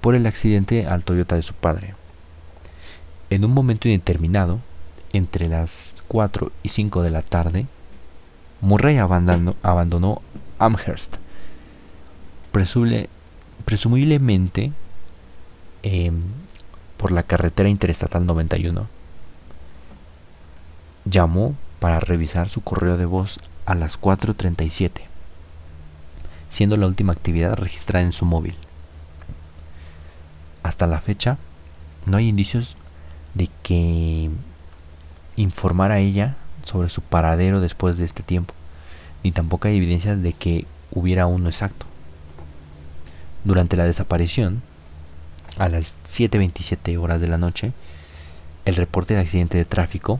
por 0.01 0.15
el 0.15 0.25
accidente 0.25 0.87
al 0.87 1.03
Toyota 1.03 1.35
de 1.35 1.43
su 1.43 1.53
padre. 1.53 1.95
En 3.29 3.43
un 3.43 3.51
momento 3.51 3.89
indeterminado, 3.89 4.59
entre 5.11 5.47
las 5.47 6.03
4 6.07 6.51
y 6.63 6.69
5 6.69 7.01
de 7.01 7.11
la 7.11 7.21
tarde, 7.23 7.65
Murray 8.61 8.97
abandonó, 8.97 10.21
Amherst, 10.59 11.17
presumiblemente 13.65 14.71
em, 15.83 16.21
por 16.97 17.11
la 17.11 17.23
carretera 17.23 17.69
interestatal 17.69 18.25
91. 18.25 18.87
Llamó 21.05 21.55
para 21.79 21.99
revisar 21.99 22.49
su 22.49 22.61
correo 22.61 22.97
de 22.97 23.05
voz 23.05 23.39
a 23.65 23.75
las 23.75 23.99
4.37 24.01 25.07
siendo 26.49 26.75
la 26.75 26.87
última 26.87 27.13
actividad 27.13 27.55
registrada 27.55 28.05
en 28.05 28.13
su 28.13 28.25
móvil. 28.25 28.55
Hasta 30.63 30.87
la 30.87 31.01
fecha, 31.01 31.37
no 32.05 32.17
hay 32.17 32.27
indicios 32.27 32.77
de 33.33 33.49
que 33.63 34.29
informara 35.35 35.95
a 35.95 35.99
ella 35.99 36.35
sobre 36.67 36.89
su 36.89 37.01
paradero 37.01 37.60
después 37.62 37.97
de 37.97 38.06
este 38.06 38.23
tiempo, 38.23 38.53
ni 39.23 39.32
tampoco 39.32 39.67
hay 39.67 39.77
evidencias 39.77 40.21
de 40.21 40.34
que 40.34 40.65
hubiera 40.91 41.25
uno 41.25 41.49
exacto. 41.49 41.86
Durante 43.43 43.77
la 43.77 43.86
desaparición, 43.86 44.62
a 45.58 45.69
las 45.69 45.97
7.27 46.06 46.97
horas 46.99 47.21
de 47.21 47.27
la 47.27 47.38
noche, 47.38 47.71
el 48.65 48.75
reporte 48.75 49.13
de 49.13 49.21
accidente 49.21 49.58
de 49.58 49.65
tráfico 49.65 50.19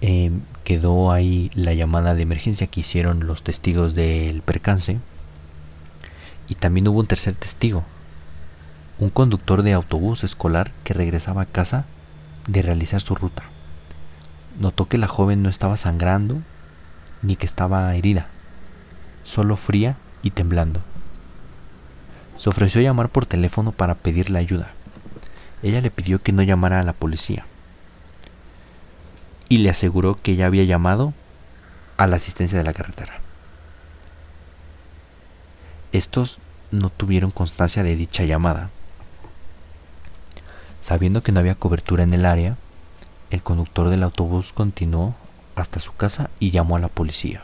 eh, 0.00 0.30
quedó 0.64 1.12
ahí 1.12 1.50
la 1.54 1.74
llamada 1.74 2.14
de 2.14 2.22
emergencia 2.22 2.66
que 2.66 2.80
hicieron 2.80 3.26
los 3.26 3.42
testigos 3.42 3.94
del 3.94 4.42
percance. 4.42 4.98
Y 6.48 6.56
también 6.56 6.88
hubo 6.88 7.00
un 7.00 7.06
tercer 7.06 7.34
testigo, 7.34 7.84
un 8.98 9.10
conductor 9.10 9.62
de 9.62 9.72
autobús 9.72 10.24
escolar 10.24 10.72
que 10.84 10.94
regresaba 10.94 11.42
a 11.42 11.46
casa 11.46 11.86
de 12.48 12.62
realizar 12.62 13.00
su 13.00 13.14
ruta. 13.14 13.44
Notó 14.60 14.86
que 14.86 14.98
la 14.98 15.08
joven 15.08 15.42
no 15.42 15.48
estaba 15.48 15.76
sangrando 15.78 16.36
ni 17.22 17.34
que 17.34 17.46
estaba 17.46 17.94
herida, 17.96 18.28
solo 19.24 19.56
fría 19.56 19.96
y 20.22 20.30
temblando. 20.30 20.80
Se 22.36 22.50
ofreció 22.50 22.80
a 22.80 22.84
llamar 22.84 23.08
por 23.08 23.24
teléfono 23.24 23.72
para 23.72 23.94
pedirle 23.94 24.38
ayuda. 24.38 24.70
Ella 25.62 25.80
le 25.80 25.90
pidió 25.90 26.22
que 26.22 26.32
no 26.32 26.42
llamara 26.42 26.78
a 26.78 26.82
la 26.82 26.92
policía 26.92 27.46
y 29.48 29.58
le 29.58 29.70
aseguró 29.70 30.18
que 30.22 30.36
ya 30.36 30.46
había 30.46 30.64
llamado 30.64 31.14
a 31.96 32.06
la 32.06 32.16
asistencia 32.16 32.56
de 32.56 32.64
la 32.64 32.72
carretera. 32.74 33.14
Estos 35.92 36.40
no 36.70 36.90
tuvieron 36.90 37.30
constancia 37.30 37.82
de 37.82 37.96
dicha 37.96 38.24
llamada. 38.24 38.70
Sabiendo 40.82 41.22
que 41.22 41.32
no 41.32 41.40
había 41.40 41.54
cobertura 41.54 42.04
en 42.04 42.14
el 42.14 42.26
área, 42.26 42.56
el 43.30 43.42
conductor 43.42 43.88
del 43.88 44.02
autobús 44.02 44.52
continuó 44.52 45.14
hasta 45.54 45.80
su 45.80 45.94
casa 45.94 46.30
y 46.38 46.50
llamó 46.50 46.76
a 46.76 46.80
la 46.80 46.88
policía. 46.88 47.42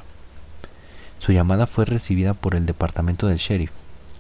Su 1.19 1.33
llamada 1.33 1.67
fue 1.67 1.85
recibida 1.85 2.35
por 2.35 2.55
el 2.55 2.67
departamento 2.67 3.27
del 3.27 3.39
sheriff 3.39 3.71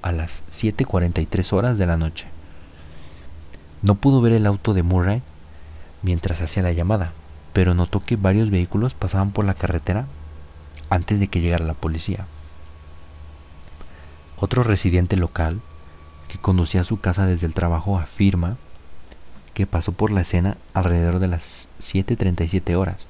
a 0.02 0.12
las 0.12 0.44
7.43 0.48 1.52
horas 1.52 1.78
de 1.78 1.86
la 1.86 1.96
noche. 1.96 2.26
No 3.82 3.96
pudo 3.96 4.20
ver 4.20 4.32
el 4.32 4.46
auto 4.46 4.74
de 4.74 4.82
Murray 4.82 5.22
mientras 6.02 6.40
hacía 6.40 6.62
la 6.62 6.72
llamada, 6.72 7.12
pero 7.52 7.74
notó 7.74 8.00
que 8.00 8.16
varios 8.16 8.50
vehículos 8.50 8.94
pasaban 8.94 9.32
por 9.32 9.44
la 9.44 9.54
carretera 9.54 10.06
antes 10.88 11.20
de 11.20 11.28
que 11.28 11.40
llegara 11.40 11.64
la 11.64 11.74
policía. 11.74 12.26
Otro 14.38 14.62
residente 14.62 15.16
local 15.16 15.60
que 16.28 16.38
conducía 16.38 16.82
a 16.82 16.84
su 16.84 17.00
casa 17.00 17.26
desde 17.26 17.46
el 17.46 17.54
trabajo 17.54 17.98
afirma 17.98 18.56
que 19.56 19.66
pasó 19.66 19.92
por 19.92 20.10
la 20.10 20.20
escena 20.20 20.58
alrededor 20.74 21.18
de 21.18 21.28
las 21.28 21.70
7.37 21.80 22.76
horas 22.76 23.08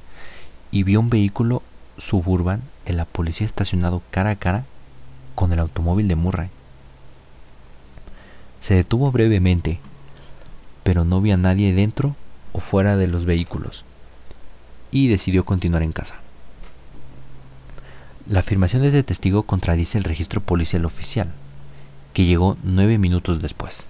y 0.71 0.85
vio 0.85 1.01
un 1.01 1.11
vehículo 1.11 1.61
suburban 1.99 2.63
de 2.85 2.93
la 2.93 3.05
policía 3.05 3.45
estacionado 3.45 4.01
cara 4.13 4.31
a 4.31 4.37
cara 4.37 4.65
con 5.35 5.53
el 5.53 5.59
automóvil 5.59 6.07
de 6.07 6.15
Murray. 6.15 6.49
Se 8.61 8.75
detuvo 8.75 9.11
brevemente, 9.11 9.81
pero 10.85 11.05
no 11.05 11.21
vio 11.21 11.35
a 11.35 11.37
nadie 11.37 11.75
dentro 11.75 12.15
o 12.53 12.61
fuera 12.61 12.97
de 12.97 13.09
los 13.09 13.25
vehículos 13.25 13.85
y 14.93 15.09
decidió 15.09 15.45
continuar 15.45 15.83
en 15.83 15.91
casa. 15.91 16.15
La 18.25 18.39
afirmación 18.39 18.83
de 18.83 18.89
este 18.89 19.03
testigo 19.03 19.43
contradice 19.43 19.99
el 19.99 20.05
registro 20.05 20.41
policial 20.41 20.85
oficial, 20.85 21.33
que 22.13 22.25
llegó 22.25 22.57
nueve 22.63 22.99
minutos 22.99 23.41
después. 23.41 23.89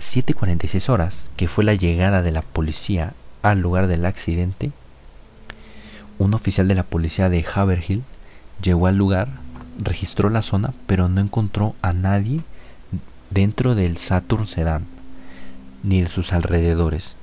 7.46 0.00 0.88
horas, 0.88 1.30
que 1.36 1.46
fue 1.46 1.64
la 1.64 1.74
llegada 1.74 2.22
de 2.22 2.32
la 2.32 2.42
policía 2.42 3.14
al 3.42 3.60
lugar 3.60 3.86
del 3.86 4.04
accidente, 4.06 4.72
un 6.20 6.34
oficial 6.34 6.68
de 6.68 6.74
la 6.74 6.82
policía 6.82 7.30
de 7.30 7.42
Haverhill 7.54 8.02
llegó 8.62 8.86
al 8.86 8.96
lugar, 8.96 9.28
registró 9.78 10.28
la 10.28 10.42
zona, 10.42 10.74
pero 10.86 11.08
no 11.08 11.22
encontró 11.22 11.74
a 11.80 11.94
nadie 11.94 12.42
dentro 13.30 13.74
del 13.74 13.96
Saturn 13.96 14.46
Sedan, 14.46 14.84
ni 15.82 16.02
de 16.02 16.08
sus 16.08 16.34
alrededores. 16.34 17.16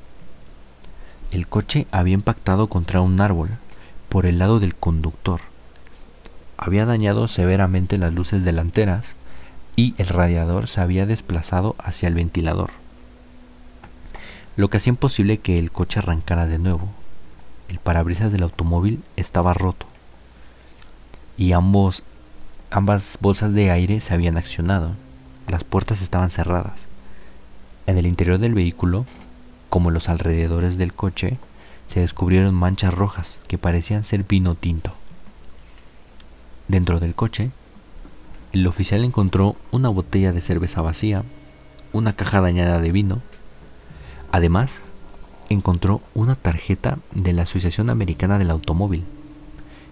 El 1.32 1.46
coche 1.46 1.86
había 1.92 2.16
impactado 2.16 2.70
contra 2.70 3.02
un 3.02 3.22
árbol 3.22 3.50
por 4.10 4.26
el 4.26 4.40
lado 4.40 4.60
del 4.60 4.74
conductor. 4.74 5.42
Había 6.58 6.88
dañado 6.88 7.28
severamente 7.28 8.00
las 8.00 8.14
luces 8.14 8.44
delanteras 8.44 9.16
y 9.78 9.96
el 9.98 10.08
radiador 10.08 10.68
se 10.68 10.82
había 10.82 11.06
desplazado 11.06 11.78
hacia 11.80 12.10
el 12.10 12.16
ventilador, 12.16 12.72
lo 14.58 14.70
que 14.70 14.76
hacía 14.76 14.92
imposible 14.92 15.38
que 15.38 15.58
el 15.58 15.72
coche 15.72 16.00
arrancara 16.00 16.48
de 16.48 16.60
nuevo. 16.60 16.90
El 17.70 17.80
parabrisas 17.80 18.34
del 18.34 18.44
automóvil 18.44 19.04
estaba 19.16 19.54
roto 19.54 19.86
y 21.38 21.54
ambas 21.54 22.02
bolsas 23.22 23.54
de 23.54 23.72
aire 23.72 24.02
se 24.02 24.14
habían 24.14 24.38
accionado. 24.38 24.92
Las 25.50 25.64
puertas 25.64 26.02
estaban 26.02 26.30
cerradas. 26.30 26.90
En 27.86 27.98
el 27.98 28.08
interior 28.08 28.40
del 28.40 28.54
vehículo 28.54 29.06
como 29.70 29.92
los 29.92 30.10
alrededores 30.10 30.78
del 30.78 30.94
coche, 30.94 31.38
se 31.88 32.00
descubrieron 32.00 32.56
manchas 32.56 32.94
rojas 32.94 33.40
que 33.48 33.58
parecían 33.58 34.04
ser 34.04 34.24
vino 34.24 34.56
tinto. 34.56 34.94
Dentro 36.68 37.00
del 37.00 37.16
coche, 37.16 37.52
el 38.54 38.68
oficial 38.68 39.04
encontró 39.04 39.56
una 39.72 39.90
botella 39.90 40.32
de 40.32 40.42
cerveza 40.42 40.82
vacía, 40.82 41.24
una 41.94 42.14
caja 42.14 42.42
dañada 42.42 42.80
de 42.80 42.92
vino. 42.92 43.22
Además, 44.32 44.82
encontró 45.50 46.02
una 46.14 46.36
tarjeta 46.36 47.00
de 47.14 47.34
la 47.34 47.44
Asociación 47.44 47.90
Americana 47.90 48.40
del 48.40 48.50
Automóvil, 48.50 49.04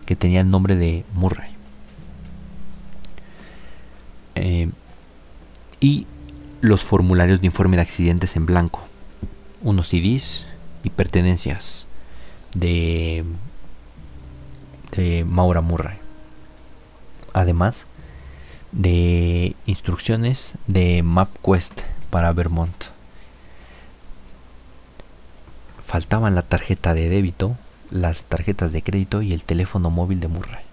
que 0.05 0.15
tenía 0.15 0.41
el 0.41 0.49
nombre 0.49 0.75
de 0.75 1.05
Murray. 1.13 1.51
Eh, 4.35 4.69
y 5.79 6.07
los 6.61 6.83
formularios 6.83 7.41
de 7.41 7.47
informe 7.47 7.77
de 7.77 7.83
accidentes 7.83 8.35
en 8.35 8.45
blanco, 8.45 8.81
unos 9.61 9.89
CDs 9.89 10.45
y 10.83 10.89
pertenencias 10.89 11.87
de, 12.55 13.23
de 14.95 15.25
Maura 15.25 15.61
Murray. 15.61 15.97
Además 17.33 17.87
de 18.71 19.55
instrucciones 19.65 20.55
de 20.67 21.03
MapQuest 21.03 21.81
para 22.09 22.33
Vermont. 22.33 22.85
Faltaban 25.83 26.35
la 26.35 26.41
tarjeta 26.41 26.93
de 26.93 27.09
débito, 27.09 27.55
las 27.91 28.25
tarjetas 28.25 28.71
de 28.71 28.81
crédito 28.81 29.21
y 29.21 29.33
el 29.33 29.43
teléfono 29.43 29.89
móvil 29.89 30.19
de 30.19 30.27
Murray, 30.27 30.63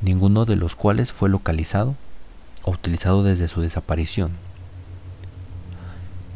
ninguno 0.00 0.44
de 0.44 0.56
los 0.56 0.74
cuales 0.74 1.12
fue 1.12 1.28
localizado 1.28 1.94
o 2.64 2.72
utilizado 2.72 3.22
desde 3.22 3.48
su 3.48 3.60
desaparición. 3.60 4.32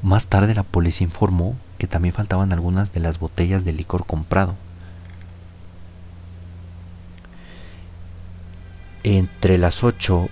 Más 0.02 0.28
tarde 0.28 0.54
la 0.54 0.62
policía 0.62 1.06
informó 1.06 1.56
que 1.76 1.86
también 1.86 2.14
faltaban 2.14 2.52
algunas 2.52 2.92
de 2.92 3.00
las 3.00 3.18
botellas 3.18 3.64
de 3.64 3.72
licor 3.72 4.06
comprado. 4.06 4.54
Entre 9.02 9.56
las 9.56 9.82
8 9.82 10.28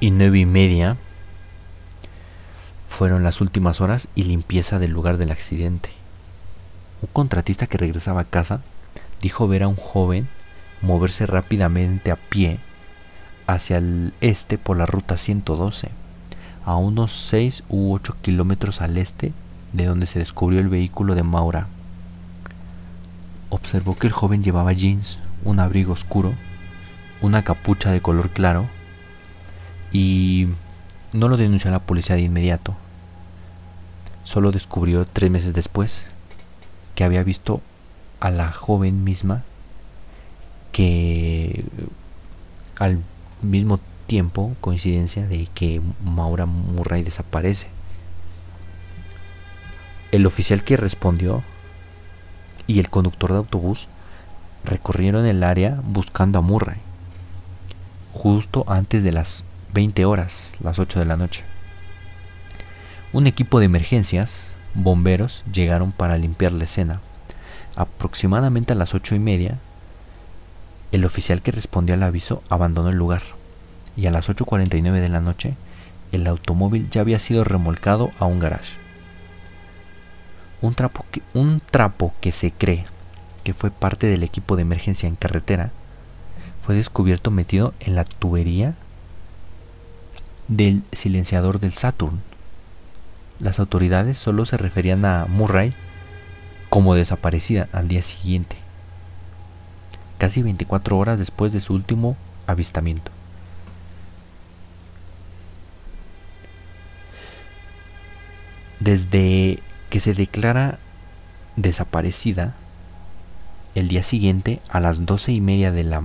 y 0.00 0.10
9 0.10 0.40
y 0.40 0.46
media 0.46 0.96
fueron 2.88 3.22
las 3.22 3.40
últimas 3.40 3.80
horas 3.80 4.08
y 4.16 4.24
limpieza 4.24 4.80
del 4.80 4.90
lugar 4.90 5.18
del 5.18 5.30
accidente. 5.30 5.90
Un 7.00 7.10
contratista 7.12 7.68
que 7.68 7.78
regresaba 7.78 8.22
a 8.22 8.24
casa 8.24 8.60
dijo 9.20 9.46
ver 9.46 9.62
a 9.62 9.68
un 9.68 9.76
joven 9.76 10.28
moverse 10.80 11.26
rápidamente 11.26 12.10
a 12.10 12.16
pie 12.16 12.58
hacia 13.46 13.76
el 13.76 14.12
este 14.20 14.58
por 14.58 14.76
la 14.76 14.86
ruta 14.86 15.16
112 15.16 15.90
a 16.64 16.74
unos 16.74 17.12
6 17.12 17.62
u 17.68 17.92
8 17.94 18.16
kilómetros 18.20 18.80
al 18.80 18.98
este 18.98 19.32
de 19.72 19.86
donde 19.86 20.06
se 20.06 20.18
descubrió 20.18 20.58
el 20.58 20.68
vehículo 20.68 21.14
de 21.14 21.22
Maura. 21.22 21.68
Observó 23.48 23.94
que 23.96 24.08
el 24.08 24.12
joven 24.12 24.42
llevaba 24.42 24.72
jeans, 24.72 25.20
un 25.44 25.60
abrigo 25.60 25.92
oscuro, 25.92 26.34
una 27.22 27.44
capucha 27.44 27.90
de 27.90 28.02
color 28.02 28.30
claro 28.30 28.68
y 29.92 30.48
no 31.12 31.28
lo 31.28 31.36
denunció 31.36 31.70
a 31.70 31.72
la 31.72 31.78
policía 31.78 32.16
de 32.16 32.22
inmediato. 32.22 32.76
Solo 34.24 34.52
descubrió 34.52 35.04
tres 35.04 35.30
meses 35.30 35.54
después 35.54 36.06
que 36.94 37.04
había 37.04 37.22
visto 37.22 37.62
a 38.20 38.30
la 38.30 38.52
joven 38.52 39.04
misma 39.04 39.44
que 40.72 41.64
al 42.78 42.98
mismo 43.42 43.78
tiempo 44.06 44.56
coincidencia 44.60 45.26
de 45.26 45.48
que 45.54 45.80
Maura 46.02 46.46
Murray 46.46 47.02
desaparece. 47.02 47.68
El 50.10 50.26
oficial 50.26 50.64
que 50.64 50.76
respondió 50.76 51.42
y 52.66 52.78
el 52.78 52.90
conductor 52.90 53.32
de 53.32 53.38
autobús 53.38 53.88
recorrieron 54.64 55.26
el 55.26 55.42
área 55.42 55.80
buscando 55.84 56.38
a 56.38 56.42
Murray, 56.42 56.78
justo 58.12 58.64
antes 58.68 59.02
de 59.02 59.12
las 59.12 59.44
20 59.72 60.04
horas, 60.04 60.56
las 60.60 60.78
8 60.78 60.98
de 60.98 61.06
la 61.06 61.16
noche. 61.16 61.44
Un 63.12 63.26
equipo 63.26 63.58
de 63.58 63.66
emergencias, 63.66 64.52
bomberos, 64.74 65.44
llegaron 65.52 65.92
para 65.92 66.18
limpiar 66.18 66.52
la 66.52 66.64
escena. 66.64 67.00
Aproximadamente 67.76 68.72
a 68.72 68.76
las 68.76 68.94
8 68.94 69.14
y 69.14 69.18
media, 69.18 69.58
el 70.92 71.04
oficial 71.04 71.40
que 71.42 71.52
respondió 71.52 71.94
al 71.94 72.02
aviso 72.02 72.42
abandonó 72.50 72.90
el 72.90 72.96
lugar 72.96 73.22
y 73.96 74.06
a 74.06 74.10
las 74.10 74.28
8.49 74.28 75.00
de 75.00 75.08
la 75.08 75.20
noche 75.20 75.54
el 76.12 76.26
automóvil 76.26 76.90
ya 76.90 77.00
había 77.00 77.18
sido 77.18 77.44
remolcado 77.44 78.10
a 78.18 78.26
un 78.26 78.38
garage. 78.38 78.74
Un 80.60 80.74
trapo, 80.74 81.04
que, 81.10 81.22
un 81.32 81.60
trapo 81.60 82.12
que 82.20 82.30
se 82.30 82.52
cree 82.52 82.84
que 83.42 83.54
fue 83.54 83.70
parte 83.70 84.06
del 84.06 84.22
equipo 84.22 84.54
de 84.54 84.62
emergencia 84.62 85.08
en 85.08 85.16
carretera 85.16 85.72
fue 86.62 86.76
descubierto 86.76 87.30
metido 87.30 87.74
en 87.80 87.96
la 87.96 88.04
tubería 88.04 88.74
del 90.48 90.82
silenciador 90.92 91.58
del 91.58 91.72
Saturn. 91.72 92.22
Las 93.40 93.58
autoridades 93.58 94.16
solo 94.16 94.46
se 94.46 94.56
referían 94.56 95.04
a 95.04 95.26
Murray 95.26 95.74
como 96.68 96.94
desaparecida 96.94 97.68
al 97.72 97.88
día 97.88 98.02
siguiente, 98.02 98.56
casi 100.18 100.40
24 100.42 100.96
horas 100.96 101.18
después 101.18 101.52
de 101.52 101.60
su 101.60 101.74
último 101.74 102.16
avistamiento. 102.46 103.10
Desde 108.78 109.60
que 109.90 110.00
se 110.00 110.14
declara 110.14 110.78
desaparecida, 111.56 112.54
el 113.74 113.88
día 113.88 114.02
siguiente, 114.02 114.60
a 114.68 114.80
las 114.80 115.06
doce 115.06 115.32
y 115.32 115.40
media 115.40 115.72
de 115.72 115.84
la, 115.84 116.02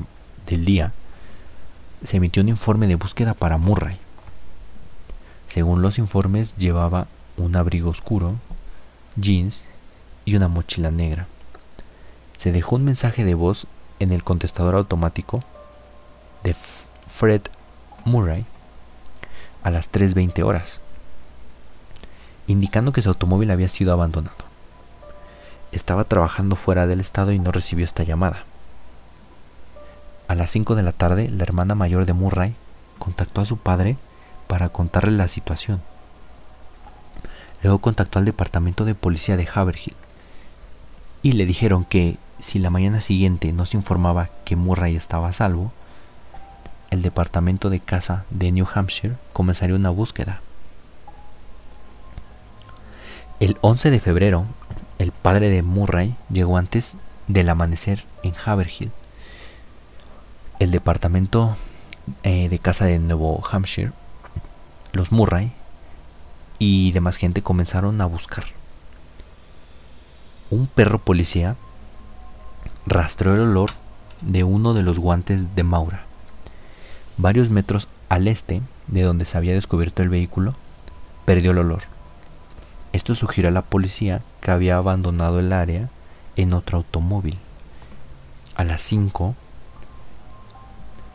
del 0.48 0.66
día, 0.66 0.94
se 2.04 2.18
emitió 2.18 2.42
un 2.42 2.50
informe 2.50 2.88
de 2.88 2.96
búsqueda 2.96 3.34
para 3.34 3.58
Murray. 3.58 3.98
Según 5.48 5.82
los 5.82 6.00
informes, 6.00 6.56
llevaba 6.58 7.08
un 7.38 7.56
abrigo 7.56 7.90
oscuro, 7.90 8.36
jeans 9.16 9.66
y 10.26 10.36
una 10.36 10.48
mochila 10.48 10.90
negra. 10.90 11.28
Se 12.38 12.52
dejó 12.52 12.76
un 12.78 12.86
mensaje 12.86 13.24
de 13.24 13.36
voz 13.36 13.68
en 14.00 14.12
el 14.12 14.24
contestador 14.24 14.76
automático 14.76 15.40
de 16.44 16.56
Fred 17.08 17.42
Murray 18.06 18.46
a 19.64 19.70
las 19.70 19.92
3.20 19.92 20.44
horas 20.44 20.82
indicando 22.48 22.94
que 22.94 23.02
su 23.02 23.10
automóvil 23.10 23.52
había 23.52 23.68
sido 23.68 23.94
abandonado. 23.94 24.36
Estaba 25.72 26.06
trabajando 26.06 26.56
fuera 26.56 26.88
del 26.88 27.02
estado 27.02 27.34
y 27.34 27.40
no 27.40 27.52
recibió 27.52 27.86
esta 27.86 28.04
llamada. 28.04 28.46
A 30.28 30.36
las 30.36 30.52
5 30.52 30.76
de 30.76 30.84
la 30.84 30.92
tarde, 30.92 31.30
la 31.30 31.44
hermana 31.44 31.74
mayor 31.74 32.06
de 32.06 32.14
Murray 32.14 32.56
contactó 33.00 33.42
a 33.42 33.46
su 33.46 33.58
padre 33.58 33.98
para 34.48 34.70
contarle 34.70 35.12
la 35.12 35.28
situación. 35.28 35.82
Luego 37.64 37.80
contactó 37.80 38.20
al 38.20 38.26
departamento 38.26 38.86
de 38.86 38.96
policía 38.96 39.38
de 39.38 39.48
Haverhill 39.52 39.96
y 41.24 41.32
le 41.34 41.46
dijeron 41.46 41.86
que 41.86 42.18
si 42.40 42.60
la 42.60 42.70
mañana 42.70 43.02
siguiente 43.02 43.52
no 43.54 43.66
se 43.66 43.78
informaba 43.78 44.30
que 44.46 44.56
Murray 44.56 44.96
estaba 44.96 45.30
a 45.30 45.34
salvo, 45.34 45.72
el 46.92 47.02
departamento 47.02 47.70
de 47.70 47.80
casa 47.80 48.26
de 48.30 48.52
New 48.52 48.68
Hampshire 48.74 49.16
comenzaría 49.34 49.76
una 49.76 49.90
búsqueda. 49.90 50.42
El 53.40 53.58
11 53.62 53.92
de 53.92 54.00
febrero, 54.00 54.46
el 55.00 55.12
padre 55.12 55.50
de 55.50 55.62
Murray 55.62 56.16
llegó 56.30 56.58
antes 56.58 56.96
del 57.28 57.50
amanecer 57.50 58.06
en 58.24 58.34
Haverhill. 58.46 58.92
El 60.60 60.72
departamento 60.72 61.56
eh, 62.24 62.50
de 62.50 62.58
casa 62.58 62.86
de 62.86 62.98
Nuevo 62.98 63.44
Hampshire, 63.52 63.92
los 64.92 65.12
Murray 65.12 65.52
y 66.58 66.92
demás 66.94 67.18
gente 67.18 67.44
comenzaron 67.44 68.02
a 68.02 68.08
buscar. 68.08 68.46
Un 70.50 70.66
perro 70.66 70.98
policía 70.98 71.58
rastreó 72.88 73.36
el 73.36 73.42
olor 73.42 73.70
de 74.22 74.44
uno 74.44 74.74
de 74.74 74.82
los 74.82 74.98
guantes 74.98 75.56
de 75.56 75.62
Maura. 75.62 76.06
Varios 77.18 77.52
metros 77.52 77.88
al 78.10 78.28
este 78.28 78.64
de 78.88 79.04
donde 79.04 79.26
se 79.26 79.38
había 79.38 79.54
descubierto 79.54 80.02
el 80.02 80.10
vehículo, 80.10 80.56
perdió 81.26 81.52
el 81.52 81.60
olor. 81.60 81.84
Esto 82.94 83.14
sugirió 83.14 83.50
a 83.50 83.54
la 83.54 83.62
policía 83.62 84.24
que 84.42 84.50
había 84.50 84.78
abandonado 84.78 85.40
el 85.40 85.54
área 85.54 85.90
en 86.36 86.54
otro 86.54 86.80
automóvil. 86.80 87.38
A 88.56 88.64
las 88.64 88.82
5 88.82 89.36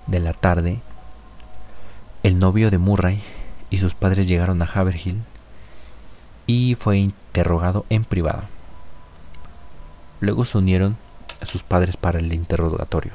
de 0.07 0.21
la 0.21 0.33
tarde, 0.33 0.81
el 2.23 2.39
novio 2.39 2.71
de 2.71 2.79
Murray 2.79 3.23
y 3.71 3.79
sus 3.79 3.95
padres 3.95 4.27
llegaron 4.27 4.63
a 4.63 4.67
Haverhill 4.67 5.23
y 6.47 6.75
fue 6.75 6.99
interrogado 6.99 7.87
en 7.89 8.05
privado. 8.05 8.45
Luego 10.21 10.45
se 10.45 10.59
unieron 10.59 10.97
a 11.41 11.47
sus 11.47 11.63
padres 11.63 11.97
para 11.97 12.19
el 12.19 12.33
interrogatorio. 12.33 13.13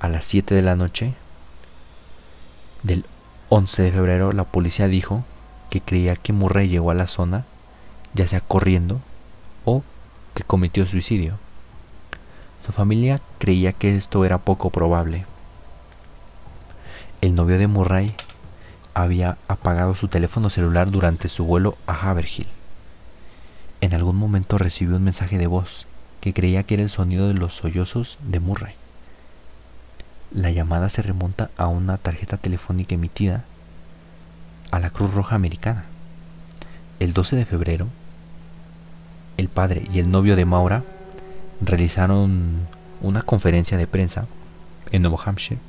A 0.00 0.08
las 0.08 0.24
7 0.24 0.54
de 0.54 0.62
la 0.62 0.76
noche 0.76 1.14
del 2.82 3.04
11 3.50 3.82
de 3.82 3.92
febrero 3.92 4.32
la 4.32 4.44
policía 4.44 4.88
dijo 4.88 5.24
que 5.68 5.80
creía 5.80 6.16
que 6.16 6.32
Murray 6.32 6.68
llegó 6.68 6.90
a 6.90 6.94
la 6.94 7.06
zona, 7.06 7.44
ya 8.14 8.26
sea 8.26 8.40
corriendo 8.40 9.00
o 9.64 9.82
que 10.34 10.42
cometió 10.42 10.86
suicidio. 10.86 11.38
Su 12.64 12.72
familia 12.72 13.20
creía 13.38 13.72
que 13.72 13.96
esto 13.96 14.24
era 14.24 14.38
poco 14.38 14.70
probable. 14.70 15.24
El 17.20 17.34
novio 17.34 17.58
de 17.58 17.66
Murray 17.66 18.14
había 18.94 19.36
apagado 19.46 19.94
su 19.94 20.08
teléfono 20.08 20.48
celular 20.48 20.90
durante 20.90 21.28
su 21.28 21.44
vuelo 21.44 21.76
a 21.86 21.92
Haverhill. 21.92 22.46
En 23.82 23.92
algún 23.92 24.16
momento 24.16 24.56
recibió 24.56 24.96
un 24.96 25.04
mensaje 25.04 25.36
de 25.36 25.46
voz 25.46 25.86
que 26.22 26.32
creía 26.32 26.62
que 26.62 26.74
era 26.74 26.82
el 26.82 26.88
sonido 26.88 27.28
de 27.28 27.34
los 27.34 27.54
sollozos 27.54 28.18
de 28.22 28.40
Murray. 28.40 28.72
La 30.30 30.50
llamada 30.50 30.88
se 30.88 31.02
remonta 31.02 31.50
a 31.58 31.66
una 31.66 31.98
tarjeta 31.98 32.38
telefónica 32.38 32.94
emitida 32.94 33.44
a 34.70 34.78
la 34.78 34.88
Cruz 34.88 35.12
Roja 35.12 35.34
Americana. 35.34 35.84
El 37.00 37.12
12 37.12 37.36
de 37.36 37.44
febrero, 37.44 37.88
el 39.36 39.50
padre 39.50 39.86
y 39.92 39.98
el 39.98 40.10
novio 40.10 40.36
de 40.36 40.46
Maura 40.46 40.84
realizaron 41.60 42.66
una 43.02 43.20
conferencia 43.20 43.76
de 43.76 43.86
prensa 43.86 44.24
en 44.90 45.02
Nuevo 45.02 45.20
Hampshire 45.22 45.60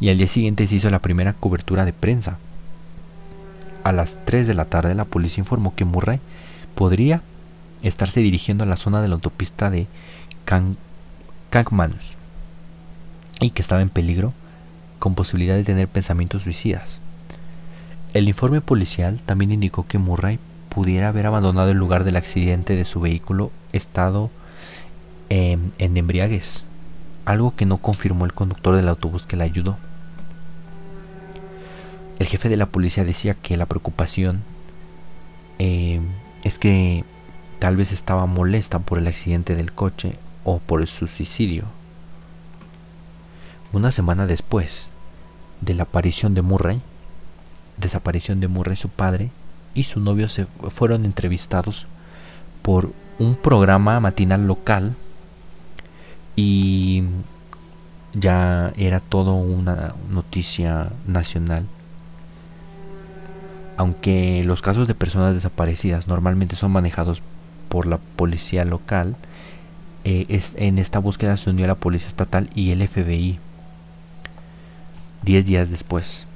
y 0.00 0.10
al 0.10 0.18
día 0.18 0.28
siguiente 0.28 0.66
se 0.66 0.76
hizo 0.76 0.90
la 0.90 1.00
primera 1.00 1.32
cobertura 1.32 1.84
de 1.84 1.92
prensa. 1.92 2.38
A 3.84 3.92
las 3.92 4.18
3 4.24 4.46
de 4.46 4.54
la 4.54 4.66
tarde 4.66 4.94
la 4.94 5.04
policía 5.04 5.42
informó 5.42 5.74
que 5.74 5.84
Murray 5.84 6.20
podría 6.74 7.22
estarse 7.82 8.20
dirigiendo 8.20 8.64
a 8.64 8.66
la 8.66 8.76
zona 8.76 9.00
de 9.00 9.08
la 9.08 9.14
autopista 9.14 9.70
de 9.70 9.86
Kankmanus 11.50 12.16
y 13.40 13.50
que 13.50 13.62
estaba 13.62 13.82
en 13.82 13.88
peligro 13.88 14.32
con 14.98 15.14
posibilidad 15.14 15.54
de 15.54 15.64
tener 15.64 15.88
pensamientos 15.88 16.42
suicidas. 16.42 17.00
El 18.14 18.28
informe 18.28 18.60
policial 18.60 19.22
también 19.22 19.52
indicó 19.52 19.86
que 19.86 19.98
Murray 19.98 20.38
pudiera 20.68 21.08
haber 21.08 21.26
abandonado 21.26 21.70
el 21.70 21.78
lugar 21.78 22.04
del 22.04 22.16
accidente 22.16 22.76
de 22.76 22.84
su 22.84 23.00
vehículo 23.00 23.50
estado 23.72 24.30
en 25.28 25.72
embriaguez, 25.78 26.64
algo 27.26 27.54
que 27.54 27.66
no 27.66 27.78
confirmó 27.78 28.24
el 28.24 28.32
conductor 28.32 28.74
del 28.76 28.88
autobús 28.88 29.24
que 29.24 29.36
la 29.36 29.44
ayudó. 29.44 29.76
El 32.18 32.26
jefe 32.26 32.48
de 32.48 32.56
la 32.56 32.66
policía 32.66 33.04
decía 33.04 33.34
que 33.34 33.56
la 33.56 33.66
preocupación 33.66 34.42
eh, 35.58 36.00
es 36.42 36.58
que 36.58 37.04
tal 37.58 37.76
vez 37.76 37.92
estaba 37.92 38.26
molesta 38.26 38.80
por 38.80 38.98
el 38.98 39.06
accidente 39.06 39.54
del 39.54 39.72
coche 39.72 40.16
o 40.44 40.58
por 40.58 40.86
su 40.86 41.06
suicidio. 41.06 41.64
Una 43.72 43.90
semana 43.90 44.26
después 44.26 44.90
de 45.60 45.74
la 45.74 45.84
aparición 45.84 46.34
de 46.34 46.42
Murray, 46.42 46.80
desaparición 47.76 48.40
de 48.40 48.48
Murray, 48.48 48.76
su 48.76 48.88
padre 48.88 49.30
y 49.74 49.84
su 49.84 50.00
novio 50.00 50.28
se 50.28 50.46
fueron 50.70 51.04
entrevistados 51.04 51.86
por 52.62 52.92
un 53.18 53.36
programa 53.36 54.00
matinal 54.00 54.46
local 54.46 54.96
y 56.34 57.04
ya 58.14 58.72
era 58.76 59.00
todo 59.00 59.34
una 59.34 59.94
noticia 60.10 60.90
nacional. 61.06 61.66
Aunque 63.78 64.42
los 64.44 64.60
casos 64.60 64.88
de 64.88 64.96
personas 64.96 65.34
desaparecidas 65.34 66.08
normalmente 66.08 66.56
son 66.56 66.72
manejados 66.72 67.22
por 67.68 67.86
la 67.86 67.98
policía 67.98 68.64
local, 68.64 69.14
eh, 70.02 70.26
es, 70.28 70.54
en 70.56 70.80
esta 70.80 70.98
búsqueda 70.98 71.36
se 71.36 71.50
unió 71.50 71.64
la 71.68 71.76
policía 71.76 72.08
estatal 72.08 72.50
y 72.56 72.72
el 72.72 72.86
FBI. 72.86 73.38
Diez 75.22 75.46
días 75.46 75.70
después, 75.70 76.26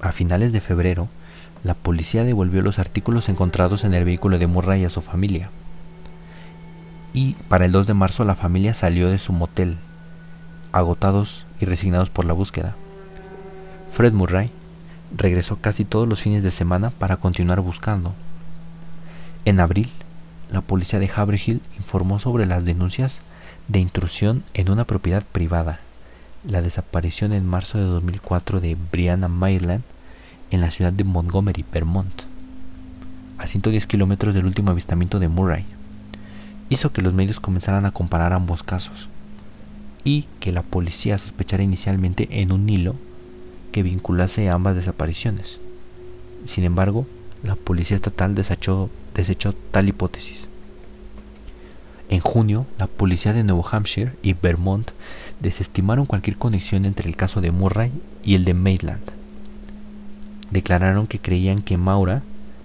a 0.00 0.12
finales 0.12 0.52
de 0.52 0.60
febrero, 0.60 1.08
la 1.64 1.74
policía 1.74 2.22
devolvió 2.22 2.62
los 2.62 2.78
artículos 2.78 3.28
encontrados 3.28 3.82
en 3.82 3.92
el 3.92 4.04
vehículo 4.04 4.38
de 4.38 4.46
Murray 4.46 4.84
a 4.84 4.88
su 4.88 5.02
familia. 5.02 5.50
Y 7.12 7.32
para 7.48 7.64
el 7.64 7.72
2 7.72 7.88
de 7.88 7.94
marzo 7.94 8.24
la 8.24 8.36
familia 8.36 8.72
salió 8.74 9.10
de 9.10 9.18
su 9.18 9.32
motel, 9.32 9.78
agotados 10.70 11.44
y 11.60 11.64
resignados 11.64 12.08
por 12.08 12.24
la 12.24 12.34
búsqueda. 12.34 12.76
Fred 13.90 14.12
Murray 14.12 14.52
regresó 15.16 15.56
casi 15.56 15.84
todos 15.84 16.08
los 16.08 16.20
fines 16.20 16.42
de 16.42 16.50
semana 16.50 16.90
para 16.90 17.16
continuar 17.16 17.60
buscando. 17.60 18.14
En 19.44 19.60
abril, 19.60 19.90
la 20.50 20.60
policía 20.60 20.98
de 20.98 21.10
Haverhill 21.14 21.60
informó 21.78 22.18
sobre 22.20 22.46
las 22.46 22.64
denuncias 22.64 23.22
de 23.68 23.78
intrusión 23.78 24.42
en 24.54 24.70
una 24.70 24.84
propiedad 24.84 25.22
privada, 25.22 25.80
la 26.44 26.62
desaparición 26.62 27.32
en 27.32 27.46
marzo 27.46 27.78
de 27.78 27.84
2004 27.84 28.60
de 28.60 28.76
Brianna 28.90 29.28
Maitland 29.28 29.82
en 30.50 30.60
la 30.60 30.70
ciudad 30.70 30.92
de 30.92 31.04
Montgomery, 31.04 31.64
Vermont, 31.72 32.22
a 33.38 33.46
110 33.46 33.86
kilómetros 33.86 34.34
del 34.34 34.46
último 34.46 34.70
avistamiento 34.70 35.18
de 35.18 35.28
Murray, 35.28 35.64
hizo 36.68 36.92
que 36.92 37.02
los 37.02 37.14
medios 37.14 37.40
comenzaran 37.40 37.86
a 37.86 37.92
comparar 37.92 38.32
ambos 38.32 38.62
casos 38.62 39.08
y 40.04 40.26
que 40.40 40.52
la 40.52 40.62
policía 40.62 41.18
sospechara 41.18 41.62
inicialmente 41.62 42.28
en 42.42 42.52
un 42.52 42.68
hilo 42.68 42.96
que 43.70 43.82
vinculase 43.82 44.48
ambas 44.48 44.74
desapariciones. 44.74 45.60
Sin 46.44 46.64
embargo, 46.64 47.06
la 47.42 47.54
policía 47.54 47.96
estatal 47.96 48.34
desechó, 48.34 48.90
tal 49.70 49.88
hipótesis. 49.88 50.48
En 52.08 52.20
junio, 52.20 52.66
la 52.78 52.86
policía 52.86 53.32
de 53.32 53.44
Nuevo 53.44 53.66
Hampshire 53.70 54.12
y 54.22 54.34
Vermont 54.34 54.90
desestimaron 55.40 56.06
cualquier 56.06 56.36
conexión 56.36 56.84
entre 56.84 57.08
el 57.08 57.16
caso 57.16 57.40
de 57.40 57.52
Murray 57.52 57.92
y 58.24 58.34
el 58.34 58.44
de 58.44 58.54
Maitland. 58.54 59.12
Declararon 60.50 61.06
que 61.06 61.20
creían 61.20 61.62
que 61.62 61.76
Maura 61.76 62.22